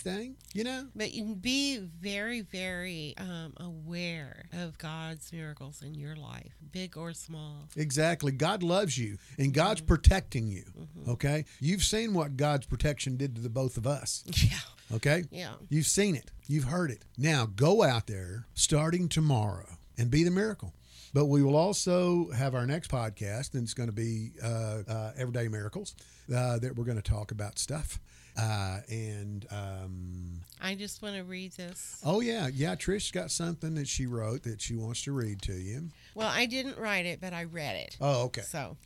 you 0.53 0.63
know? 0.63 0.87
But 0.95 1.13
you 1.13 1.35
be 1.35 1.77
very, 1.77 2.41
very 2.41 3.13
um, 3.17 3.53
aware 3.57 4.45
of 4.53 4.77
God's 4.77 5.31
miracles 5.33 5.81
in 5.81 5.93
your 5.95 6.15
life, 6.15 6.53
big 6.71 6.97
or 6.97 7.13
small. 7.13 7.67
Exactly. 7.75 8.31
God 8.31 8.63
loves 8.63 8.97
you 8.97 9.17
and 9.37 9.53
God's 9.53 9.81
protecting 9.81 10.47
you. 10.47 10.63
Okay? 11.07 11.45
You've 11.59 11.83
seen 11.83 12.13
what 12.13 12.37
God's 12.37 12.65
protection 12.65 13.17
did 13.17 13.35
to 13.35 13.41
the 13.41 13.49
both 13.49 13.77
of 13.77 13.87
us. 13.87 14.23
Yeah, 14.43 14.95
Okay? 14.97 15.23
yeah. 15.31 15.53
You've 15.69 15.85
seen 15.87 16.15
it. 16.15 16.31
You've 16.47 16.65
heard 16.65 16.91
it. 16.91 17.03
Now 17.17 17.45
go 17.45 17.83
out 17.83 18.07
there 18.07 18.45
starting 18.53 19.07
tomorrow 19.09 19.67
and 19.97 20.11
be 20.11 20.23
the 20.23 20.31
miracle. 20.31 20.73
But 21.13 21.25
we 21.27 21.43
will 21.43 21.55
also 21.55 22.31
have 22.31 22.55
our 22.55 22.65
next 22.65 22.89
podcast, 22.89 23.53
and 23.53 23.61
it's 23.63 23.75
going 23.75 23.87
to 23.89 23.93
be 23.95 24.31
uh, 24.43 24.81
uh, 24.87 25.11
Everyday 25.15 25.47
Miracles, 25.47 25.95
uh, 26.35 26.57
that 26.57 26.75
we're 26.75 26.85
going 26.85 26.97
to 27.01 27.03
talk 27.03 27.29
about 27.31 27.59
stuff. 27.59 27.99
Uh, 28.37 28.79
and 28.89 29.45
um, 29.51 30.41
I 30.61 30.75
just 30.75 31.01
want 31.01 31.15
to 31.15 31.23
read 31.23 31.51
this. 31.53 32.01
oh 32.05 32.19
yeah, 32.21 32.47
yeah, 32.53 32.75
Trish 32.75 33.11
got 33.13 33.31
something 33.31 33.75
that 33.75 33.87
she 33.87 34.05
wrote 34.07 34.43
that 34.43 34.61
she 34.61 34.75
wants 34.75 35.03
to 35.03 35.11
read 35.11 35.41
to 35.43 35.53
you. 35.53 35.89
Well, 36.15 36.29
I 36.29 36.45
didn't 36.45 36.77
write 36.77 37.05
it, 37.05 37.19
but 37.21 37.33
I 37.33 37.43
read 37.43 37.75
it. 37.75 37.97
Oh, 38.01 38.23
okay. 38.25 38.41
So, 38.41 38.77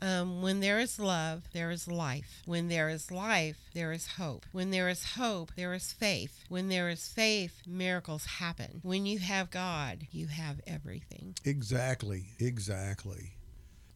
um, 0.00 0.42
when 0.42 0.60
there 0.60 0.78
is 0.80 0.98
love, 0.98 1.42
there 1.52 1.70
is 1.70 1.86
life. 1.88 2.42
When 2.44 2.68
there 2.68 2.88
is 2.88 3.10
life, 3.10 3.56
there 3.72 3.92
is 3.92 4.06
hope. 4.18 4.44
When 4.52 4.70
there 4.70 4.88
is 4.88 5.04
hope, 5.16 5.52
there 5.56 5.74
is 5.74 5.92
faith. 5.92 6.44
When 6.48 6.68
there 6.68 6.88
is 6.88 7.08
faith, 7.08 7.62
miracles 7.66 8.24
happen. 8.24 8.80
When 8.82 9.06
you 9.06 9.20
have 9.20 9.50
God, 9.50 10.06
you 10.10 10.26
have 10.26 10.60
everything. 10.66 11.36
Exactly, 11.44 12.26
exactly. 12.40 13.34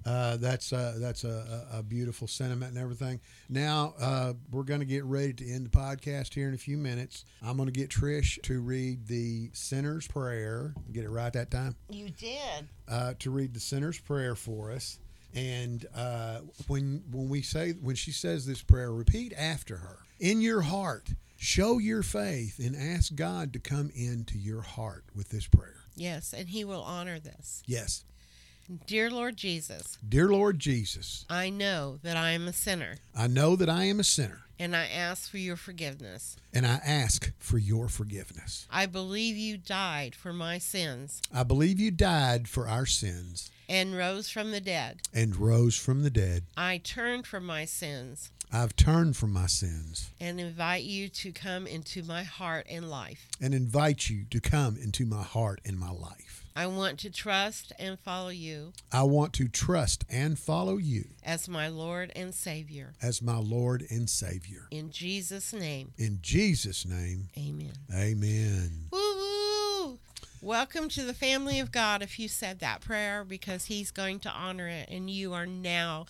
Uh, 0.07 0.37
that's 0.37 0.73
uh, 0.73 0.95
that's 0.99 1.25
a, 1.25 1.67
a 1.73 1.83
beautiful 1.83 2.29
sentiment 2.29 2.73
and 2.73 2.81
everything. 2.81 3.21
Now 3.49 3.95
uh, 3.99 4.35
we're 4.53 4.63
going 4.63 4.81
to 4.81 4.87
get 4.87 5.05
ready 5.05 5.33
to 5.33 5.51
end 5.51 5.67
the 5.67 5.77
podcast 5.77 6.33
here 6.33 6.47
in 6.47 6.55
a 6.55 6.59
few 6.59 6.77
minutes. 6.77 7.25
I'm 7.43 7.57
going 7.57 7.67
to 7.67 7.73
get 7.73 7.91
Trish 7.91 8.41
to 8.43 8.61
read 8.61 9.09
the 9.09 9.51
sinner's 9.53 10.07
prayer. 10.07 10.75
Get 10.93 11.05
it 11.05 11.11
right 11.11 11.33
that 11.33 11.51
time. 11.51 11.75
You 11.91 12.11
did. 12.11 12.69
Uh, 12.89 13.15
to 13.19 13.31
read 13.31 13.53
the 13.53 13.61
sinner's 13.61 13.99
prayer 13.99 14.37
for 14.37 14.71
us. 14.71 15.01
And 15.35 15.85
uh, 15.95 16.39
when 16.69 17.03
when 17.11 17.29
we 17.29 17.43
say 17.43 17.73
when 17.73 17.97
she 17.97 18.13
says 18.13 18.47
this 18.47 18.63
prayer, 18.63 18.93
repeat 18.93 19.33
after 19.37 19.77
her. 19.79 19.99
In 20.21 20.41
your 20.41 20.63
heart, 20.63 21.11
show 21.37 21.79
your 21.79 22.03
faith 22.03 22.59
and 22.59 22.77
ask 22.77 23.15
God 23.15 23.53
to 23.53 23.59
come 23.59 23.91
into 23.95 24.39
your 24.39 24.63
heart 24.63 25.05
with 25.15 25.31
this 25.31 25.47
prayer. 25.47 25.83
Yes, 25.95 26.33
and 26.33 26.49
He 26.49 26.65
will 26.65 26.83
honor 26.83 27.19
this. 27.19 27.63
Yes, 27.67 28.05
Dear 28.87 29.11
Lord 29.11 29.37
Jesus, 29.37 29.97
dear 30.09 30.29
Lord 30.29 30.59
Jesus. 30.59 31.25
I 31.31 31.51
know 31.51 31.99
that 32.03 32.17
I 32.17 32.31
am 32.31 32.49
a 32.49 32.53
sinner, 32.53 32.97
I 33.17 33.29
know 33.29 33.55
that 33.55 33.69
I 33.69 33.85
am 33.85 34.01
a 34.01 34.05
sinner, 34.05 34.43
and 34.59 34.75
I 34.75 34.87
ask 34.87 35.31
for 35.31 35.39
your 35.39 35.55
forgiveness. 35.57 36.37
and 36.53 36.67
I 36.67 36.81
ask 36.85 37.33
for 37.39 37.59
your 37.59 37.89
forgiveness. 37.89 38.67
I 38.71 38.87
believe 38.87 39.37
you 39.37 39.57
died 39.57 40.17
for 40.17 40.33
my 40.33 40.59
sins 40.59 41.23
I 41.33 41.45
believe 41.45 41.79
you 41.79 41.93
died 41.93 42.49
for 42.49 42.67
our 42.67 42.87
sins 42.87 43.53
and 43.69 43.97
rose 43.97 44.31
from 44.31 44.51
the 44.51 44.61
dead. 44.61 45.01
and 45.15 45.37
rose 45.37 45.77
from 45.77 46.03
the 46.03 46.11
dead. 46.11 46.45
I 46.57 46.79
turn 46.79 47.23
from 47.23 47.47
my 47.47 47.67
sins 47.67 48.31
I've 48.53 48.77
turned 48.77 49.17
from 49.17 49.33
my 49.33 49.47
sins 49.47 50.11
and 50.21 50.41
invite 50.41 50.85
you 50.85 51.09
to 51.09 51.33
come 51.33 51.67
into 51.67 52.03
my 52.03 52.23
heart 52.23 52.67
and 52.71 52.89
life. 52.89 53.29
and 53.41 53.55
invite 53.55 54.09
you 54.09 54.25
to 54.31 54.41
come 54.41 54.77
into 54.77 55.05
my 55.05 55.23
heart 55.23 55.61
and 55.65 55.79
my 55.79 55.91
life. 55.91 56.26
I 56.59 56.67
want 56.67 56.99
to 57.01 57.11
trust 57.11 57.73
and 57.79 57.99
follow 57.99 58.31
you 58.31 58.73
I 58.91 59.03
want 59.03 59.35
to 59.35 59.47
trust 59.47 60.05
and 60.09 60.39
follow 60.39 60.79
you 60.79 61.05
as 61.23 61.49
my 61.49 61.69
Lord 61.69 62.11
and 62.17 62.35
Savior. 62.35 62.95
as 63.03 63.21
my 63.21 63.37
Lord 63.37 63.85
and 63.91 64.09
Savior. 64.09 64.63
In 64.71 64.91
Jesus' 64.91 65.53
name, 65.53 65.93
In 65.99 66.19
Jesus' 66.23 66.87
name, 66.87 67.29
amen. 67.37 67.73
amen. 67.95 68.71
Woo 68.91 68.99
woo! 68.99 69.99
Welcome 70.41 70.89
to 70.91 71.03
the 71.03 71.13
family 71.15 71.61
of 71.61 71.73
God 71.73 72.03
if 72.03 72.19
you 72.19 72.27
said 72.27 72.61
that 72.61 72.81
prayer 72.81 73.23
because 73.23 73.67
He's 73.67 73.91
going 73.91 74.19
to 74.21 74.31
honor 74.31 74.69
it 74.69 74.89
and 74.89 75.11
you 75.11 75.35
are 75.35 75.47
now 75.47 76.07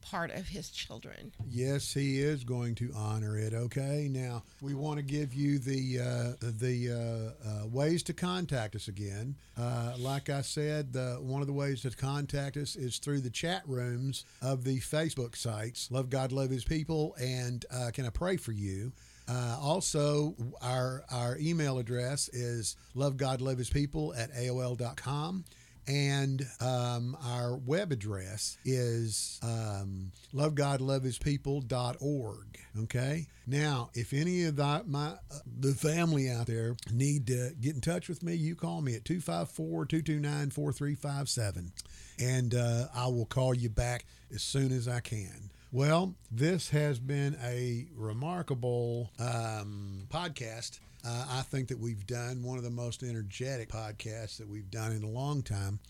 part 0.00 0.30
of 0.30 0.48
His 0.48 0.70
children. 0.70 1.32
Yes, 1.48 1.92
he 1.92 2.20
is 2.20 2.44
going 2.44 2.74
to 2.76 2.90
honor 2.94 3.38
it. 3.38 3.52
Okay, 3.52 4.08
now 4.10 4.42
we 4.60 4.74
want 4.74 4.98
to 4.98 5.02
give 5.02 5.34
you 5.34 5.58
the 5.58 6.00
uh, 6.00 6.32
the 6.40 6.90
uh, 6.90 7.48
uh, 7.48 7.66
ways 7.66 8.02
to 8.04 8.12
contact 8.12 8.74
us 8.74 8.88
again. 8.88 9.36
Uh, 9.58 9.94
like 9.98 10.30
I 10.30 10.40
said, 10.40 10.92
the, 10.92 11.18
one 11.20 11.40
of 11.40 11.46
the 11.46 11.52
ways 11.52 11.82
to 11.82 11.90
contact 11.90 12.56
us 12.56 12.76
is 12.76 12.98
through 12.98 13.20
the 13.20 13.30
chat 13.30 13.62
rooms 13.66 14.24
of 14.40 14.64
the 14.64 14.78
Facebook 14.80 15.36
sites. 15.36 15.90
Love 15.90 16.08
God, 16.10 16.32
love 16.32 16.50
His 16.50 16.64
people, 16.64 17.14
and 17.20 17.64
uh, 17.70 17.90
can 17.92 18.06
I 18.06 18.10
pray 18.10 18.36
for 18.36 18.52
you? 18.52 18.92
Uh, 19.28 19.56
also, 19.60 20.34
our 20.60 21.04
our 21.10 21.36
email 21.38 21.78
address 21.78 22.28
is 22.30 22.76
love 22.94 23.16
God, 23.16 23.40
love 23.40 23.58
His 23.58 23.70
people 23.70 24.12
at 24.14 24.32
AOL.com. 24.32 25.44
And 25.86 26.46
um, 26.60 27.16
our 27.24 27.56
web 27.56 27.92
address 27.92 28.58
is 28.64 29.38
um, 29.42 30.12
lovegodlovehispeople.org. 30.34 32.58
Okay. 32.82 33.26
Now, 33.46 33.90
if 33.94 34.12
any 34.12 34.44
of 34.44 34.56
the, 34.56 34.82
my 34.86 35.08
uh, 35.08 35.16
the 35.58 35.74
family 35.74 36.30
out 36.30 36.46
there 36.46 36.76
need 36.92 37.26
to 37.26 37.50
get 37.60 37.74
in 37.74 37.80
touch 37.80 38.08
with 38.08 38.22
me, 38.22 38.34
you 38.34 38.54
call 38.54 38.80
me 38.80 38.94
at 38.94 39.04
254 39.04 39.86
229 39.86 40.50
4357. 40.50 41.72
And 42.20 42.54
uh, 42.54 42.86
I 42.94 43.08
will 43.08 43.26
call 43.26 43.54
you 43.54 43.70
back 43.70 44.04
as 44.32 44.42
soon 44.42 44.72
as 44.72 44.86
I 44.86 45.00
can. 45.00 45.50
Well, 45.72 46.14
this 46.30 46.70
has 46.70 46.98
been 46.98 47.36
a 47.42 47.86
remarkable 47.96 49.10
um, 49.18 50.06
podcast. 50.10 50.80
Uh, 51.04 51.26
I 51.30 51.42
think 51.42 51.68
that 51.68 51.78
we've 51.78 52.06
done 52.06 52.42
one 52.42 52.58
of 52.58 52.64
the 52.64 52.70
most 52.70 53.02
energetic 53.02 53.68
podcasts 53.68 54.38
that 54.38 54.48
we've 54.48 54.70
done 54.70 54.92
in 54.92 55.02
a 55.02 55.08
long 55.08 55.42
time. 55.42 55.80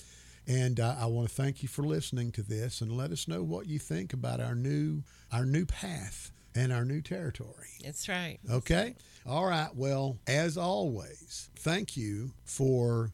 And 0.46 0.81
uh, 0.81 0.96
I 0.99 1.07
want 1.07 1.29
to 1.29 1.35
thank 1.35 1.62
you 1.62 1.68
for 1.68 1.83
listening 1.83 2.33
to 2.33 2.42
this 2.42 2.81
and 2.81 2.92
let 2.92 3.11
us 3.11 3.29
know 3.29 3.42
what 3.42 3.66
you 3.66 3.79
think 3.79 4.12
about 4.12 4.40
our 4.40 4.55
new 4.55 5.03
our 5.33 5.44
new 5.44 5.64
path 5.64 6.33
and 6.55 6.73
our 6.73 6.85
new 6.85 7.01
territory. 7.01 7.68
That's 7.85 8.09
right. 8.09 8.38
Okay? 8.51 8.96
All 9.27 9.46
right. 9.46 9.68
Well, 9.75 10.18
as 10.27 10.57
always, 10.57 11.51
thank 11.57 11.96
you 11.96 12.33
for 12.44 13.12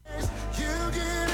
You 0.58 1.25